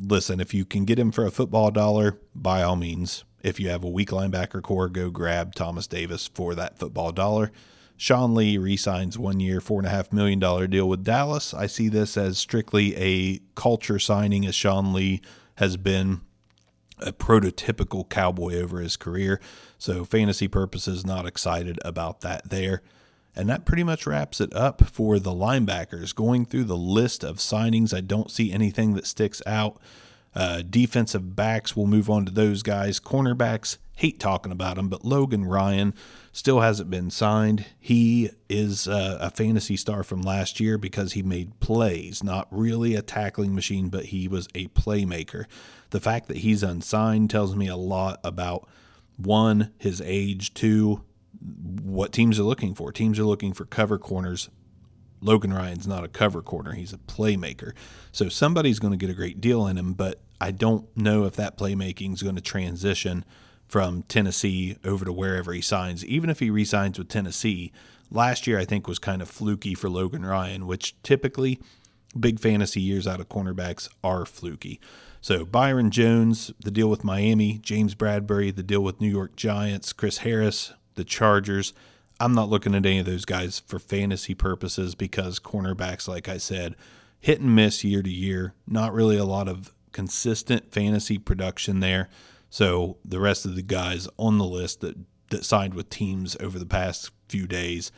Listen, 0.00 0.38
if 0.38 0.54
you 0.54 0.64
can 0.64 0.84
get 0.84 0.98
him 0.98 1.10
for 1.10 1.26
a 1.26 1.30
football 1.30 1.70
dollar, 1.70 2.18
by 2.34 2.62
all 2.62 2.76
means, 2.76 3.24
if 3.42 3.60
you 3.60 3.68
have 3.68 3.84
a 3.84 3.88
weak 3.88 4.10
linebacker 4.10 4.62
corps, 4.62 4.88
go 4.88 5.10
grab 5.10 5.54
Thomas 5.54 5.86
Davis 5.86 6.28
for 6.32 6.54
that 6.54 6.78
football 6.78 7.12
dollar. 7.12 7.52
Sean 7.96 8.34
Lee 8.34 8.56
re-signs 8.58 9.18
one 9.18 9.40
year, 9.40 9.60
four 9.60 9.80
and 9.80 9.86
a 9.86 9.90
half 9.90 10.12
million 10.12 10.38
dollar 10.38 10.66
deal 10.66 10.88
with 10.88 11.04
Dallas. 11.04 11.52
I 11.52 11.66
see 11.66 11.88
this 11.88 12.16
as 12.16 12.38
strictly 12.38 12.96
a 12.96 13.40
culture 13.56 13.98
signing, 13.98 14.46
as 14.46 14.54
Sean 14.54 14.92
Lee 14.92 15.20
has 15.56 15.76
been 15.76 16.20
a 17.00 17.12
prototypical 17.12 18.08
cowboy 18.08 18.56
over 18.56 18.80
his 18.80 18.96
career. 18.96 19.40
So 19.78 20.04
fantasy 20.04 20.48
purposes, 20.48 21.04
not 21.04 21.26
excited 21.26 21.78
about 21.84 22.20
that 22.20 22.50
there. 22.50 22.82
And 23.34 23.48
that 23.48 23.64
pretty 23.64 23.84
much 23.84 24.06
wraps 24.06 24.40
it 24.40 24.52
up 24.54 24.84
for 24.86 25.18
the 25.18 25.30
linebackers. 25.30 26.14
Going 26.14 26.44
through 26.44 26.64
the 26.64 26.76
list 26.76 27.22
of 27.22 27.36
signings, 27.36 27.94
I 27.94 28.00
don't 28.00 28.30
see 28.30 28.52
anything 28.52 28.94
that 28.94 29.06
sticks 29.06 29.40
out. 29.46 29.80
Uh, 30.34 30.62
defensive 30.68 31.34
backs, 31.34 31.74
we'll 31.76 31.86
move 31.86 32.08
on 32.08 32.24
to 32.24 32.32
those 32.32 32.62
guys. 32.62 33.00
Cornerbacks, 33.00 33.78
hate 33.96 34.20
talking 34.20 34.52
about 34.52 34.76
them, 34.76 34.88
but 34.88 35.04
Logan 35.04 35.44
Ryan 35.44 35.92
still 36.32 36.60
hasn't 36.60 36.90
been 36.90 37.10
signed. 37.10 37.66
He 37.80 38.30
is 38.48 38.86
uh, 38.86 39.18
a 39.20 39.30
fantasy 39.30 39.76
star 39.76 40.04
from 40.04 40.22
last 40.22 40.60
year 40.60 40.78
because 40.78 41.14
he 41.14 41.22
made 41.22 41.58
plays, 41.58 42.22
not 42.22 42.46
really 42.50 42.94
a 42.94 43.02
tackling 43.02 43.54
machine, 43.54 43.88
but 43.88 44.06
he 44.06 44.28
was 44.28 44.46
a 44.54 44.68
playmaker. 44.68 45.46
The 45.90 46.00
fact 46.00 46.28
that 46.28 46.38
he's 46.38 46.62
unsigned 46.62 47.30
tells 47.30 47.56
me 47.56 47.66
a 47.66 47.76
lot 47.76 48.20
about 48.22 48.68
one, 49.16 49.72
his 49.78 50.00
age, 50.04 50.54
two, 50.54 51.02
what 51.82 52.12
teams 52.12 52.38
are 52.38 52.44
looking 52.44 52.74
for. 52.74 52.92
Teams 52.92 53.18
are 53.18 53.24
looking 53.24 53.52
for 53.52 53.64
cover 53.64 53.98
corners. 53.98 54.48
Logan 55.20 55.52
Ryan's 55.52 55.86
not 55.86 56.04
a 56.04 56.08
cover 56.08 56.42
corner, 56.42 56.72
he's 56.72 56.92
a 56.92 56.98
playmaker. 56.98 57.72
So 58.12 58.28
somebody's 58.28 58.78
going 58.78 58.92
to 58.92 58.96
get 58.96 59.10
a 59.10 59.14
great 59.14 59.40
deal 59.40 59.66
in 59.66 59.76
him, 59.76 59.94
but 59.94 60.20
I 60.40 60.50
don't 60.50 60.86
know 60.96 61.24
if 61.24 61.34
that 61.36 61.58
playmaking 61.58 62.14
is 62.14 62.22
going 62.22 62.36
to 62.36 62.40
transition 62.40 63.24
from 63.66 64.02
Tennessee 64.04 64.76
over 64.84 65.04
to 65.04 65.12
wherever 65.12 65.52
he 65.52 65.60
signs. 65.60 66.04
Even 66.04 66.30
if 66.30 66.40
he 66.40 66.50
resigns 66.50 66.98
with 66.98 67.08
Tennessee, 67.08 67.72
last 68.10 68.46
year 68.46 68.58
I 68.58 68.64
think 68.64 68.88
was 68.88 68.98
kind 68.98 69.20
of 69.20 69.28
fluky 69.28 69.74
for 69.74 69.90
Logan 69.90 70.24
Ryan, 70.24 70.66
which 70.66 71.00
typically 71.02 71.60
big 72.18 72.40
fantasy 72.40 72.80
years 72.80 73.06
out 73.06 73.20
of 73.20 73.28
cornerbacks 73.28 73.88
are 74.02 74.24
fluky. 74.24 74.80
So 75.20 75.44
Byron 75.44 75.90
Jones, 75.90 76.52
the 76.64 76.70
deal 76.70 76.88
with 76.88 77.04
Miami, 77.04 77.58
James 77.58 77.94
Bradberry, 77.94 78.54
the 78.54 78.62
deal 78.62 78.82
with 78.82 79.00
New 79.00 79.10
York 79.10 79.36
Giants, 79.36 79.92
Chris 79.92 80.18
Harris, 80.18 80.72
the 80.94 81.04
Chargers. 81.04 81.72
I'm 82.20 82.34
not 82.34 82.48
looking 82.48 82.74
at 82.74 82.84
any 82.84 82.98
of 82.98 83.06
those 83.06 83.24
guys 83.24 83.60
for 83.60 83.78
fantasy 83.78 84.34
purposes 84.34 84.94
because 84.94 85.38
cornerbacks, 85.38 86.08
like 86.08 86.28
I 86.28 86.38
said, 86.38 86.74
hit 87.20 87.40
and 87.40 87.54
miss 87.54 87.84
year 87.84 88.02
to 88.02 88.10
year. 88.10 88.54
Not 88.66 88.92
really 88.92 89.16
a 89.16 89.24
lot 89.24 89.48
of 89.48 89.72
consistent 89.92 90.72
fantasy 90.72 91.18
production 91.18 91.80
there. 91.80 92.08
So 92.50 92.98
the 93.04 93.20
rest 93.20 93.44
of 93.44 93.54
the 93.54 93.62
guys 93.62 94.08
on 94.16 94.38
the 94.38 94.44
list 94.44 94.80
that 94.80 94.96
that 95.30 95.44
signed 95.44 95.74
with 95.74 95.90
teams 95.90 96.36
over 96.40 96.58
the 96.58 96.66
past 96.66 97.10
few 97.28 97.46
days, 97.46 97.92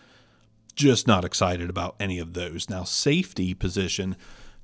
just 0.74 1.06
not 1.06 1.24
excited 1.24 1.70
about 1.70 1.94
any 2.00 2.18
of 2.18 2.34
those. 2.34 2.68
Now 2.68 2.84
safety 2.84 3.54
position, 3.54 4.16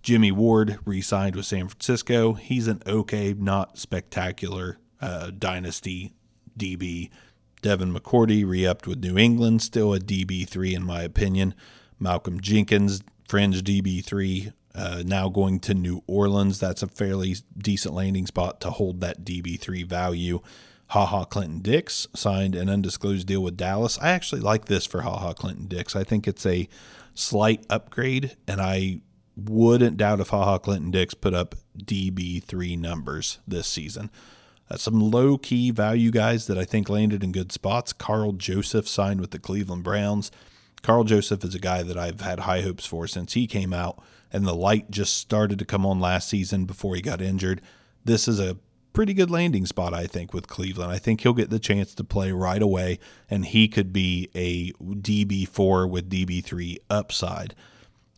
Jimmy 0.03 0.33
Ward 0.33 0.79
re-signed 0.85 1.37
with 1.37 1.47
San 1.47 1.69
Francisco. 1.69 2.35
He's 2.35 2.67
an 2.67 2.83
okay, 2.87 3.35
not 3.35 3.79
spectacular 3.79 4.79
uh, 5.01 5.31
dynasty 5.37 6.15
DB. 6.59 7.11
Devin 7.63 7.93
McCourty 7.93 8.47
re-upped 8.47 8.87
with 8.87 9.03
New 9.03 9.19
England, 9.19 9.63
still 9.63 9.95
a 9.95 10.01
DB3 10.01 10.75
in 10.75 10.85
my 10.85 11.03
opinion. 11.03 11.55
Malcolm 11.99 12.41
Jenkins, 12.41 13.03
fringe 13.29 13.63
DB3, 13.63 14.53
uh, 14.75 15.03
now 15.07 15.29
going 15.29 15.59
to 15.61 15.75
New 15.75 16.03
Orleans. 16.07 16.61
That's 16.61 16.83
a 16.83 16.87
fairly 16.87 17.37
decent 17.57 17.95
landing 17.95 18.27
spot 18.27 18.61
to 18.61 18.71
hold 18.71 19.01
that 19.01 19.25
DB3 19.25 19.87
value. 19.87 20.41
HaHa 20.91 21.29
Clinton 21.29 21.61
Dix 21.61 22.07
signed 22.15 22.55
an 22.55 22.69
undisclosed 22.69 23.27
deal 23.27 23.43
with 23.43 23.57
Dallas. 23.57 23.99
I 24.01 24.11
actually 24.11 24.43
like 24.43 24.67
this 24.67 24.87
for 24.87 25.03
HaHa 25.03 25.35
Clinton 25.35 25.67
Dix. 25.67 25.97
I 25.97 26.05
think 26.05 26.29
it's 26.29 26.47
a 26.47 26.69
slight 27.15 27.65
upgrade, 27.69 28.37
and 28.47 28.61
I 28.61 29.01
wouldn't 29.37 29.97
doubt 29.97 30.21
if 30.21 30.31
HaHa 30.31 30.63
Clinton 30.63 30.91
Dix 30.91 31.15
put 31.15 31.35
up 31.35 31.57
DB3 31.77 32.79
numbers 32.79 33.39
this 33.49 33.67
season. 33.67 34.11
Uh, 34.69 34.77
some 34.77 34.99
low 34.99 35.39
key 35.39 35.71
value 35.71 36.11
guys 36.11 36.47
that 36.47 36.59
I 36.59 36.65
think 36.65 36.89
landed 36.89 37.23
in 37.23 37.33
good 37.33 37.53
spots. 37.53 37.93
Karl 37.93 38.33
Joseph 38.33 38.89
signed 38.89 39.21
with 39.21 39.31
the 39.31 39.39
Cleveland 39.39 39.85
Browns. 39.85 40.31
Karl 40.83 41.05
Joseph 41.05 41.45
is 41.45 41.55
a 41.55 41.61
guy 41.61 41.83
that 41.83 41.97
I've 41.97 42.21
had 42.21 42.41
high 42.41 42.63
hopes 42.63 42.87
for 42.87 43.07
since 43.07 43.33
he 43.33 43.47
came 43.47 43.73
out 43.73 44.03
and 44.33 44.47
the 44.47 44.55
light 44.55 44.91
just 44.91 45.17
started 45.17 45.59
to 45.59 45.65
come 45.65 45.87
on 45.87 46.01
last 46.01 46.29
season 46.29 46.65
before 46.65 46.95
he 46.95 47.03
got 47.03 47.21
injured. 47.21 47.61
This 48.05 48.29
is 48.29 48.39
a 48.39 48.57
pretty 48.93 49.15
good 49.15 49.31
landing 49.31 49.67
spot, 49.67 49.95
I 49.95 50.07
think, 50.07 50.33
with 50.33 50.49
Cleveland. 50.49 50.91
I 50.91 50.99
think 50.99 51.21
he'll 51.21 51.33
get 51.33 51.51
the 51.51 51.59
chance 51.59 51.95
to 51.95 52.05
play 52.05 52.33
right 52.33 52.63
away, 52.63 52.99
and 53.31 53.45
he 53.45 53.69
could 53.69 53.93
be 53.93 54.31
a 54.35 54.73
DB4 54.73 55.89
with 55.89 56.11
DB3 56.11 56.79
upside. 56.89 57.55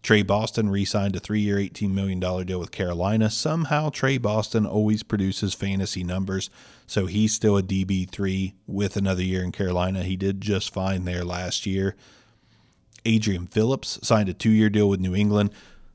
Tre 0.02 0.22
Boston 0.22 0.70
re 0.70 0.84
signed 0.84 1.16
a 1.16 1.20
three 1.20 1.40
year, 1.40 1.56
$18 1.56 1.90
million 1.90 2.20
deal 2.20 2.61
with 2.61 2.70
Carolina. 2.70 3.30
Somehow, 3.30 3.90
Tre 3.90 4.18
Boston 4.18 4.64
always 4.66 5.02
produces 5.02 5.54
fantasy 5.54 6.04
numbers, 6.04 6.50
so 6.87 7.06
he's 7.06 7.34
still 7.34 7.56
a 7.56 7.62
DB3 7.62 8.54
with 8.66 8.96
another 8.96 9.22
year 9.22 9.42
in 9.42 9.52
Carolina. 9.52 10.02
He 10.02 10.16
did 10.16 10.40
just 10.40 10.72
fine 10.72 11.04
there 11.04 11.24
last 11.24 11.66
year. 11.66 11.96
Adrian 13.04 13.46
Phillips 13.46 13.98
signed 14.02 14.28
a 14.28 14.34
two 14.34 14.50
year 14.50 14.70
deal 14.70 14.88
with 14.88 15.00
New 15.00 15.14
England. 15.14 15.50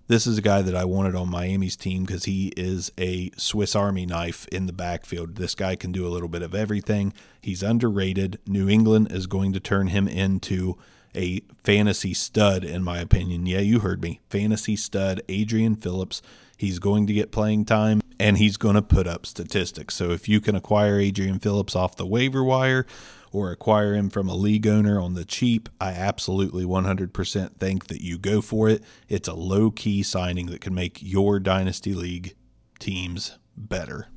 This 0.07 0.27
is 0.27 0.37
a 0.37 0.41
guy 0.41 0.61
that 0.61 0.75
I 0.75 0.83
wanted 0.83 1.15
on 1.15 1.29
Miami's 1.29 1.77
team 1.77 2.03
because 2.03 2.25
he 2.25 2.51
is 2.57 2.91
a 2.99 3.31
Swiss 3.37 3.73
Army 3.73 4.05
knife 4.05 4.45
in 4.49 4.65
the 4.65 4.73
backfield. 4.73 5.35
This 5.35 5.55
guy 5.55 5.77
can 5.77 5.93
do 5.93 6.05
a 6.05 6.09
little 6.09 6.27
bit 6.27 6.41
of 6.41 6.53
everything. 6.53 7.13
He's 7.41 7.63
underrated. 7.63 8.37
New 8.45 8.67
England 8.67 9.11
is 9.11 9.27
going 9.27 9.53
to 9.53 9.61
turn 9.61 9.87
him 9.87 10.09
into 10.09 10.77
a 11.15 11.41
fantasy 11.63 12.13
stud, 12.13 12.63
in 12.63 12.84
my 12.84 12.99
opinion. 12.99 13.45
Yeah, 13.45 13.60
you 13.60 13.80
heard 13.80 14.02
me. 14.02 14.21
Fantasy 14.30 14.76
stud, 14.76 15.21
Adrian 15.30 15.76
Phillips. 15.76 16.21
He's 16.58 16.80
going 16.80 17.08
to 17.08 17.13
get 17.13 17.32
playing 17.32 17.65
time 17.65 18.02
and 18.19 18.38
he's 18.38 18.58
going 18.58 18.76
to 18.76 18.82
put 18.82 19.08
up 19.08 19.26
statistics. 19.26 19.95
So 19.95 20.12
if 20.12 20.30
you 20.30 20.39
can 20.39 20.56
acquire 20.56 20.99
Adrian 20.99 21.39
Phillips 21.39 21.76
off 21.76 21.95
the 21.95 22.06
waiver 22.06 22.43
wire 22.43 22.86
or 23.32 23.52
acquire 23.52 23.95
him 23.95 24.10
from 24.10 24.30
a 24.30 24.36
league 24.36 24.67
owner 24.67 24.99
on 25.02 25.13
the 25.13 25.26
cheap, 25.26 25.67
I 25.82 25.91
absolutely 25.91 26.63
100% 26.63 27.58
think 27.58 27.88
that 27.88 28.02
you 28.02 28.17
go 28.17 28.41
for 28.41 28.69
it. 28.69 28.84
It's 29.10 29.28
a 29.28 29.34
low 29.34 29.71
key 29.71 30.04
signing 30.04 30.45
that 30.47 30.62
can 30.62 30.73
make 30.73 30.99
your 31.02 31.39
Dynasty 31.39 31.93
League 31.93 32.36
teams 32.80 33.38
better. 33.58 34.08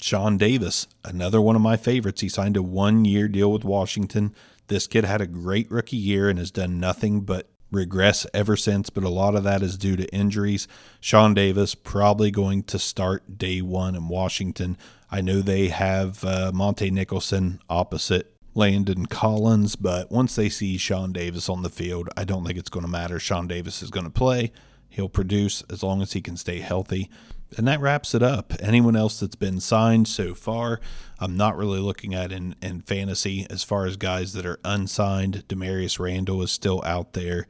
Sean 0.00 0.36
Davis, 0.36 0.88
another 1.04 1.40
one 1.40 1.54
of 1.54 1.62
my 1.62 1.76
favorites. 1.76 2.22
He 2.22 2.28
signed 2.28 2.56
a 2.56 2.62
one 2.62 3.04
year 3.04 3.28
deal 3.28 3.52
with 3.52 3.64
Washington. 3.64 4.34
This 4.68 4.86
kid 4.86 5.04
had 5.04 5.20
a 5.20 5.26
great 5.26 5.70
rookie 5.70 5.96
year 5.96 6.28
and 6.28 6.38
has 6.38 6.50
done 6.50 6.80
nothing 6.80 7.22
but 7.22 7.48
regress 7.70 8.26
ever 8.34 8.56
since, 8.56 8.90
but 8.90 9.02
a 9.02 9.08
lot 9.08 9.34
of 9.34 9.44
that 9.44 9.62
is 9.62 9.78
due 9.78 9.96
to 9.96 10.14
injuries. 10.14 10.68
Sean 11.00 11.34
Davis 11.34 11.74
probably 11.74 12.30
going 12.30 12.62
to 12.64 12.78
start 12.78 13.38
day 13.38 13.60
one 13.62 13.94
in 13.94 14.08
Washington. 14.08 14.76
I 15.10 15.20
know 15.20 15.40
they 15.40 15.68
have 15.68 16.24
uh, 16.24 16.52
Montae 16.54 16.90
Nicholson 16.90 17.60
opposite 17.68 18.34
Landon 18.54 19.06
Collins, 19.06 19.76
but 19.76 20.10
once 20.10 20.36
they 20.36 20.50
see 20.50 20.76
Sean 20.76 21.12
Davis 21.12 21.48
on 21.48 21.62
the 21.62 21.70
field, 21.70 22.10
I 22.16 22.24
don't 22.24 22.44
think 22.44 22.58
it's 22.58 22.68
going 22.68 22.84
to 22.84 22.90
matter. 22.90 23.18
Sean 23.18 23.46
Davis 23.46 23.82
is 23.82 23.90
going 23.90 24.04
to 24.04 24.10
play. 24.10 24.52
He'll 24.90 25.08
produce 25.08 25.62
as 25.70 25.82
long 25.82 26.02
as 26.02 26.12
he 26.12 26.20
can 26.20 26.36
stay 26.36 26.60
healthy. 26.60 27.08
And 27.56 27.66
that 27.68 27.80
wraps 27.80 28.14
it 28.14 28.22
up. 28.22 28.52
Anyone 28.60 28.96
else 28.96 29.20
that's 29.20 29.36
been 29.36 29.60
signed 29.60 30.08
so 30.08 30.34
far, 30.34 30.80
I'm 31.18 31.36
not 31.36 31.56
really 31.56 31.80
looking 31.80 32.14
at 32.14 32.32
in, 32.32 32.54
in 32.62 32.80
fantasy 32.80 33.46
as 33.50 33.62
far 33.62 33.86
as 33.86 33.96
guys 33.96 34.32
that 34.32 34.46
are 34.46 34.60
unsigned. 34.64 35.44
Damarius 35.48 35.98
Randall 35.98 36.42
is 36.42 36.50
still 36.50 36.82
out 36.84 37.12
there. 37.12 37.46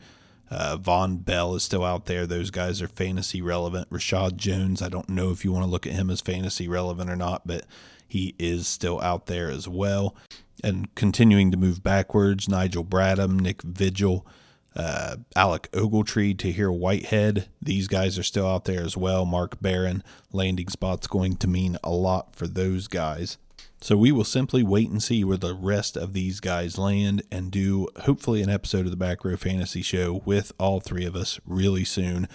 Uh, 0.51 0.77
Vonn 0.77 1.25
Bell 1.25 1.55
is 1.55 1.63
still 1.63 1.85
out 1.85 2.07
there. 2.07 2.27
Those 2.27 2.51
guys 2.51 2.83
are 2.83 2.89
fantasy 2.89 3.41
relevant. 3.41 3.89
Reshad 3.89 4.37
Jones, 4.37 4.83
I 4.83 4.89
don't 4.89 5.09
know 5.09 5.31
if 5.31 5.45
you 5.45 5.53
want 5.53 5.65
to 5.65 5.71
look 5.71 5.87
at 5.87 5.95
him 5.95 6.11
as 6.11 6.21
fantasy 6.21 6.69
relevant 6.69 7.09
or 7.09 7.17
not, 7.17 7.47
but 7.47 7.65
he 8.07 8.35
is 8.39 8.69
still 8.69 9.01
out 9.01 9.27
there 9.27 9.51
as 9.51 9.67
well 9.67 10.15
and 10.63 10.95
continuing 10.95 11.51
to 11.51 11.57
move 11.57 11.83
backwards. 11.83 12.49
Nigel 12.49 12.85
Bradham, 12.85 13.41
Nick 13.41 13.63
Vigil, 13.63 14.27
uh, 14.75 15.17
Alec 15.37 15.71
Ogletree, 15.73 16.37
Tahir 16.37 16.73
Whitehead. 16.73 17.49
These 17.61 17.89
guys 17.89 18.19
are 18.19 18.23
still 18.23 18.47
out 18.47 18.65
there 18.65 18.83
as 18.83 18.97
well. 18.97 19.25
Mark 19.25 19.61
Barron, 19.61 20.03
landing 20.33 20.69
spot's 20.69 21.07
going 21.07 21.37
to 21.37 21.49
mean 21.49 21.77
a 21.85 21.91
lot 21.91 22.35
for 22.35 22.47
those 22.47 22.89
guys. 22.89 23.39
So 23.81 23.97
we 23.97 24.13
will 24.13 24.25
simply 24.25 24.63
wait 24.63 24.91
and 24.91 25.03
see 25.03 25.25
where 25.25 25.37
the 25.37 25.55
rest 25.55 25.97
of 25.97 26.13
these 26.13 26.39
guys 26.39 26.79
land 26.79 27.23
and 27.33 27.51
do 27.51 27.89
hopefully 28.03 28.41
an 28.41 28.49
episode 28.49 28.85
of 28.85 28.93
the 28.93 28.97
Back 28.97 29.25
Row 29.25 29.37
Fantasy 29.37 29.83
Show 29.83 30.23
with 30.25 30.53
all 30.59 30.79
three 30.79 31.05
of 31.05 31.17
us 31.17 31.41
really 31.45 31.85
soon. 31.85 32.29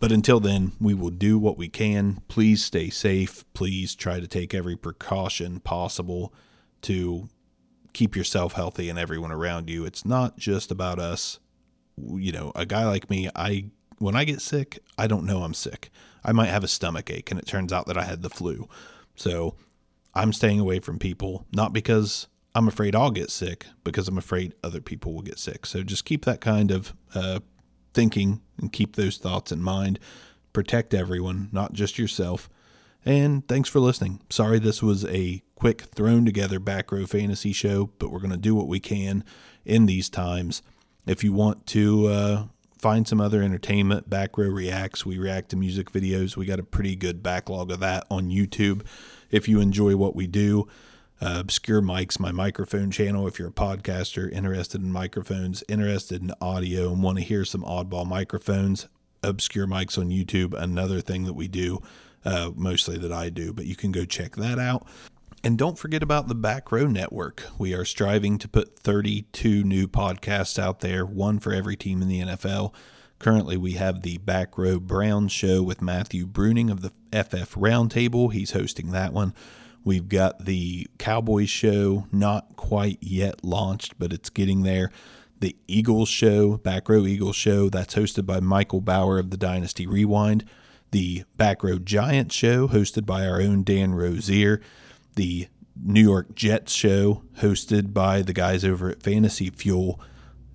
But 0.00 0.12
until 0.12 0.40
then, 0.40 0.72
we 0.80 0.94
will 0.94 1.10
do 1.10 1.38
what 1.38 1.58
we 1.58 1.68
can. 1.68 2.22
Please 2.28 2.64
stay 2.64 2.88
safe. 2.88 3.44
Please 3.52 3.94
try 3.94 4.18
to 4.18 4.26
take 4.26 4.54
every 4.54 4.76
precaution 4.76 5.60
possible 5.60 6.32
to 6.82 7.28
keep 7.92 8.16
yourself 8.16 8.52
healthy 8.54 8.88
and 8.88 8.98
everyone 8.98 9.32
around 9.32 9.68
you. 9.68 9.84
It's 9.84 10.04
not 10.04 10.38
just 10.38 10.70
about 10.70 10.98
us. 10.98 11.38
You 12.16 12.32
know, 12.32 12.52
a 12.54 12.66
guy 12.66 12.86
like 12.86 13.10
me, 13.10 13.28
I 13.34 13.66
when 13.98 14.14
I 14.14 14.24
get 14.24 14.40
sick, 14.40 14.78
I 14.96 15.06
don't 15.06 15.26
know 15.26 15.42
I'm 15.42 15.54
sick. 15.54 15.90
I 16.24 16.32
might 16.32 16.46
have 16.46 16.64
a 16.64 16.68
stomach 16.68 17.10
ache 17.10 17.30
and 17.30 17.40
it 17.40 17.46
turns 17.46 17.72
out 17.72 17.86
that 17.86 17.98
I 17.98 18.04
had 18.04 18.22
the 18.22 18.30
flu. 18.30 18.68
So, 19.16 19.56
I'm 20.14 20.32
staying 20.32 20.60
away 20.60 20.80
from 20.80 20.98
people 20.98 21.46
not 21.52 21.72
because 21.72 22.28
I'm 22.54 22.66
afraid 22.66 22.96
I'll 22.96 23.10
get 23.10 23.30
sick, 23.30 23.66
because 23.84 24.08
I'm 24.08 24.18
afraid 24.18 24.54
other 24.64 24.80
people 24.80 25.12
will 25.12 25.22
get 25.22 25.38
sick. 25.38 25.64
So 25.64 25.82
just 25.82 26.04
keep 26.04 26.24
that 26.24 26.40
kind 26.40 26.70
of 26.70 26.92
uh, 27.14 27.40
thinking 27.94 28.40
and 28.58 28.72
keep 28.72 28.96
those 28.96 29.16
thoughts 29.16 29.52
in 29.52 29.62
mind. 29.62 29.98
Protect 30.52 30.92
everyone, 30.92 31.50
not 31.52 31.72
just 31.72 31.98
yourself. 31.98 32.48
And 33.04 33.46
thanks 33.46 33.68
for 33.68 33.78
listening. 33.78 34.22
Sorry 34.28 34.58
this 34.58 34.82
was 34.82 35.04
a 35.04 35.42
quick 35.54 35.82
thrown 35.82 36.24
together 36.24 36.58
back 36.58 36.90
row 36.90 37.06
fantasy 37.06 37.52
show, 37.52 37.90
but 37.98 38.10
we're 38.10 38.18
going 38.18 38.30
to 38.30 38.36
do 38.36 38.54
what 38.56 38.66
we 38.66 38.80
can 38.80 39.24
in 39.64 39.86
these 39.86 40.08
times. 40.08 40.62
If 41.08 41.24
you 41.24 41.32
want 41.32 41.66
to 41.68 42.06
uh, 42.06 42.44
find 42.78 43.06
some 43.06 43.20
other 43.20 43.42
entertainment. 43.42 44.08
Back 44.08 44.38
Row 44.38 44.48
Reacts, 44.48 45.04
we 45.04 45.18
react 45.18 45.50
to 45.50 45.56
music 45.56 45.90
videos. 45.90 46.36
We 46.36 46.46
got 46.46 46.60
a 46.60 46.64
pretty 46.64 46.96
good 46.96 47.22
backlog 47.22 47.70
of 47.70 47.80
that 47.80 48.06
on 48.10 48.30
YouTube. 48.30 48.82
If 49.30 49.48
you 49.48 49.60
enjoy 49.60 49.96
what 49.96 50.14
we 50.14 50.26
do, 50.26 50.68
uh, 51.20 51.36
Obscure 51.40 51.82
Mics, 51.82 52.20
my 52.20 52.30
microphone 52.30 52.90
channel. 52.90 53.26
If 53.26 53.38
you're 53.38 53.48
a 53.48 53.52
podcaster 53.52 54.30
interested 54.30 54.80
in 54.80 54.92
microphones, 54.92 55.64
interested 55.68 56.22
in 56.22 56.32
audio, 56.40 56.92
and 56.92 57.02
want 57.02 57.18
to 57.18 57.24
hear 57.24 57.44
some 57.44 57.62
oddball 57.62 58.06
microphones, 58.06 58.86
Obscure 59.22 59.66
Mics 59.66 59.98
on 59.98 60.10
YouTube, 60.10 60.54
another 60.54 61.00
thing 61.00 61.24
that 61.24 61.32
we 61.32 61.48
do, 61.48 61.82
uh, 62.24 62.52
mostly 62.54 62.96
that 62.98 63.12
I 63.12 63.30
do, 63.30 63.52
but 63.52 63.66
you 63.66 63.74
can 63.74 63.90
go 63.90 64.04
check 64.04 64.36
that 64.36 64.58
out. 64.58 64.86
And 65.44 65.56
don't 65.56 65.78
forget 65.78 66.02
about 66.02 66.26
the 66.26 66.34
Back 66.34 66.72
Row 66.72 66.88
Network. 66.88 67.44
We 67.58 67.72
are 67.72 67.84
striving 67.84 68.38
to 68.38 68.48
put 68.48 68.76
32 68.80 69.62
new 69.62 69.86
podcasts 69.86 70.58
out 70.58 70.80
there, 70.80 71.06
one 71.06 71.38
for 71.38 71.52
every 71.52 71.76
team 71.76 72.02
in 72.02 72.08
the 72.08 72.20
NFL. 72.20 72.74
Currently, 73.20 73.56
we 73.56 73.72
have 73.72 74.02
the 74.02 74.18
Back 74.18 74.58
Row 74.58 74.80
Brown 74.80 75.28
Show 75.28 75.62
with 75.62 75.80
Matthew 75.80 76.26
Bruning 76.26 76.70
of 76.70 76.80
the 76.80 76.90
FF 77.12 77.54
Roundtable. 77.54 78.32
He's 78.32 78.50
hosting 78.50 78.90
that 78.90 79.12
one. 79.12 79.32
We've 79.84 80.08
got 80.08 80.44
the 80.44 80.88
Cowboys 80.98 81.50
Show, 81.50 82.06
not 82.10 82.56
quite 82.56 82.98
yet 83.00 83.44
launched, 83.44 83.96
but 83.96 84.12
it's 84.12 84.30
getting 84.30 84.64
there. 84.64 84.90
The 85.38 85.56
Eagles 85.68 86.08
Show, 86.08 86.56
Back 86.56 86.88
Row 86.88 87.06
Eagles 87.06 87.36
Show, 87.36 87.68
that's 87.68 87.94
hosted 87.94 88.26
by 88.26 88.40
Michael 88.40 88.80
Bauer 88.80 89.20
of 89.20 89.30
the 89.30 89.36
Dynasty 89.36 89.86
Rewind. 89.86 90.44
The 90.90 91.22
Back 91.36 91.62
Row 91.62 91.78
Giants 91.78 92.34
Show, 92.34 92.66
hosted 92.66 93.06
by 93.06 93.24
our 93.24 93.40
own 93.40 93.62
Dan 93.62 93.94
Rozier 93.94 94.60
the 95.18 95.48
New 95.74 96.00
York 96.00 96.36
Jets 96.36 96.72
show 96.72 97.22
hosted 97.40 97.92
by 97.92 98.22
the 98.22 98.32
guys 98.32 98.64
over 98.64 98.88
at 98.88 99.02
Fantasy 99.02 99.50
Fuel 99.50 100.00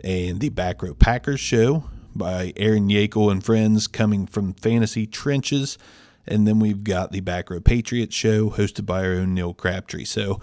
and 0.01 0.39
the 0.39 0.47
Back 0.47 0.82
Row 0.82 0.93
Packers 0.93 1.41
show 1.41 1.89
by 2.16 2.53
Aaron 2.55 2.88
Yeakel 2.88 3.30
and 3.30 3.43
friends 3.43 3.88
coming 3.88 4.26
from 4.26 4.53
fantasy 4.53 5.05
trenches. 5.05 5.78
And 6.26 6.47
then 6.47 6.59
we've 6.59 6.86
got 6.86 7.11
the 7.11 7.20
Back 7.20 7.49
Row 7.49 7.59
Patriots 7.59 8.16
show 8.16 8.51
hosted 8.51 8.86
by 8.86 9.03
our 9.05 9.11
own 9.16 9.34
Neil 9.34 9.53
Crabtree. 9.53 10.05
So 10.05 10.39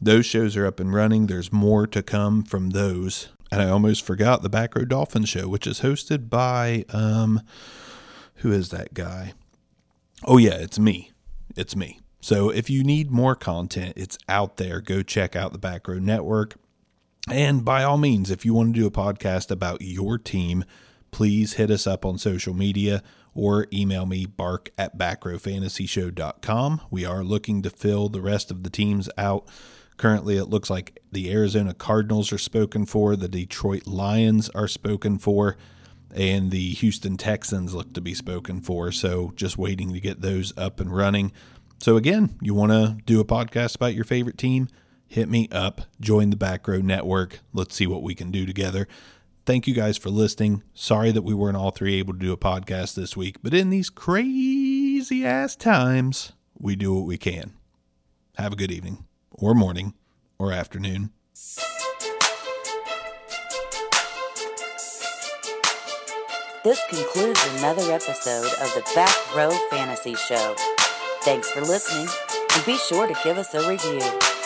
those 0.00 0.26
shows 0.26 0.56
are 0.56 0.64
up 0.64 0.78
and 0.78 0.94
running. 0.94 1.26
There's 1.26 1.52
more 1.52 1.88
to 1.88 2.04
come 2.04 2.44
from 2.44 2.70
those. 2.70 3.30
And 3.50 3.60
I 3.60 3.68
almost 3.68 4.04
forgot 4.04 4.42
the 4.42 4.48
Back 4.48 4.76
Row 4.76 4.84
Dolphins 4.84 5.28
show, 5.28 5.48
which 5.48 5.66
is 5.66 5.80
hosted 5.80 6.30
by 6.30 6.84
um 6.90 7.40
who 8.36 8.52
is 8.52 8.68
that 8.68 8.94
guy? 8.94 9.32
Oh 10.24 10.36
yeah, 10.36 10.54
it's 10.54 10.78
me. 10.78 11.10
It's 11.56 11.74
me. 11.74 11.98
So 12.20 12.50
if 12.50 12.68
you 12.70 12.82
need 12.82 13.10
more 13.10 13.34
content, 13.34 13.94
it's 13.96 14.18
out 14.28 14.56
there. 14.56 14.80
Go 14.80 15.02
check 15.02 15.36
out 15.36 15.52
the 15.52 15.58
Back 15.58 15.86
Row 15.86 15.98
Network. 15.98 16.56
And 17.30 17.64
by 17.64 17.82
all 17.82 17.98
means, 17.98 18.30
if 18.30 18.44
you 18.44 18.54
want 18.54 18.74
to 18.74 18.80
do 18.80 18.86
a 18.86 18.90
podcast 18.90 19.50
about 19.50 19.82
your 19.82 20.16
team, 20.16 20.64
please 21.10 21.54
hit 21.54 21.70
us 21.70 21.86
up 21.86 22.04
on 22.04 22.18
social 22.18 22.54
media 22.54 23.02
or 23.34 23.66
email 23.72 24.06
me 24.06 24.26
bark 24.26 24.70
at 24.78 24.96
backrowfantasyshow.com. 24.96 26.80
We 26.90 27.04
are 27.04 27.22
looking 27.22 27.62
to 27.62 27.70
fill 27.70 28.08
the 28.08 28.22
rest 28.22 28.50
of 28.50 28.62
the 28.62 28.70
teams 28.70 29.10
out. 29.18 29.46
Currently, 29.96 30.36
it 30.36 30.46
looks 30.46 30.70
like 30.70 31.00
the 31.10 31.32
Arizona 31.32 31.74
Cardinals 31.74 32.32
are 32.32 32.38
spoken 32.38 32.86
for, 32.86 33.16
the 33.16 33.28
Detroit 33.28 33.86
Lions 33.86 34.48
are 34.50 34.68
spoken 34.68 35.18
for, 35.18 35.56
and 36.14 36.50
the 36.50 36.72
Houston 36.74 37.16
Texans 37.16 37.74
look 37.74 37.92
to 37.94 38.00
be 38.00 38.14
spoken 38.14 38.60
for. 38.60 38.92
So, 38.92 39.32
just 39.36 39.58
waiting 39.58 39.92
to 39.92 40.00
get 40.00 40.20
those 40.20 40.52
up 40.56 40.80
and 40.80 40.94
running. 40.94 41.32
So, 41.78 41.96
again, 41.96 42.36
you 42.40 42.54
want 42.54 42.72
to 42.72 42.96
do 43.04 43.20
a 43.20 43.24
podcast 43.24 43.76
about 43.76 43.94
your 43.94 44.04
favorite 44.04 44.38
team? 44.38 44.68
Hit 45.06 45.28
me 45.28 45.48
up, 45.52 45.82
join 46.00 46.30
the 46.30 46.36
Back 46.36 46.66
Row 46.66 46.80
Network. 46.80 47.40
Let's 47.52 47.74
see 47.76 47.86
what 47.86 48.02
we 48.02 48.14
can 48.14 48.30
do 48.30 48.44
together. 48.44 48.88
Thank 49.44 49.68
you 49.68 49.74
guys 49.74 49.96
for 49.96 50.10
listening. 50.10 50.64
Sorry 50.74 51.12
that 51.12 51.22
we 51.22 51.32
weren't 51.32 51.56
all 51.56 51.70
three 51.70 51.94
able 51.96 52.14
to 52.14 52.18
do 52.18 52.32
a 52.32 52.36
podcast 52.36 52.94
this 52.94 53.16
week, 53.16 53.36
but 53.42 53.54
in 53.54 53.70
these 53.70 53.88
crazy 53.88 55.24
ass 55.24 55.54
times, 55.54 56.32
we 56.58 56.74
do 56.74 56.92
what 56.92 57.06
we 57.06 57.16
can. 57.16 57.52
Have 58.36 58.54
a 58.54 58.56
good 58.56 58.72
evening, 58.72 59.04
or 59.30 59.54
morning, 59.54 59.94
or 60.38 60.50
afternoon. 60.50 61.10
This 66.64 66.80
concludes 66.90 67.46
another 67.58 67.92
episode 67.92 68.52
of 68.60 68.74
the 68.74 68.82
Back 68.96 69.36
Row 69.36 69.52
Fantasy 69.70 70.16
Show. 70.16 70.56
Thanks 71.26 71.50
for 71.50 71.60
listening, 71.60 72.06
and 72.54 72.64
be 72.64 72.76
sure 72.76 73.08
to 73.08 73.14
give 73.24 73.36
us 73.36 73.52
a 73.52 73.68
review. 73.68 74.45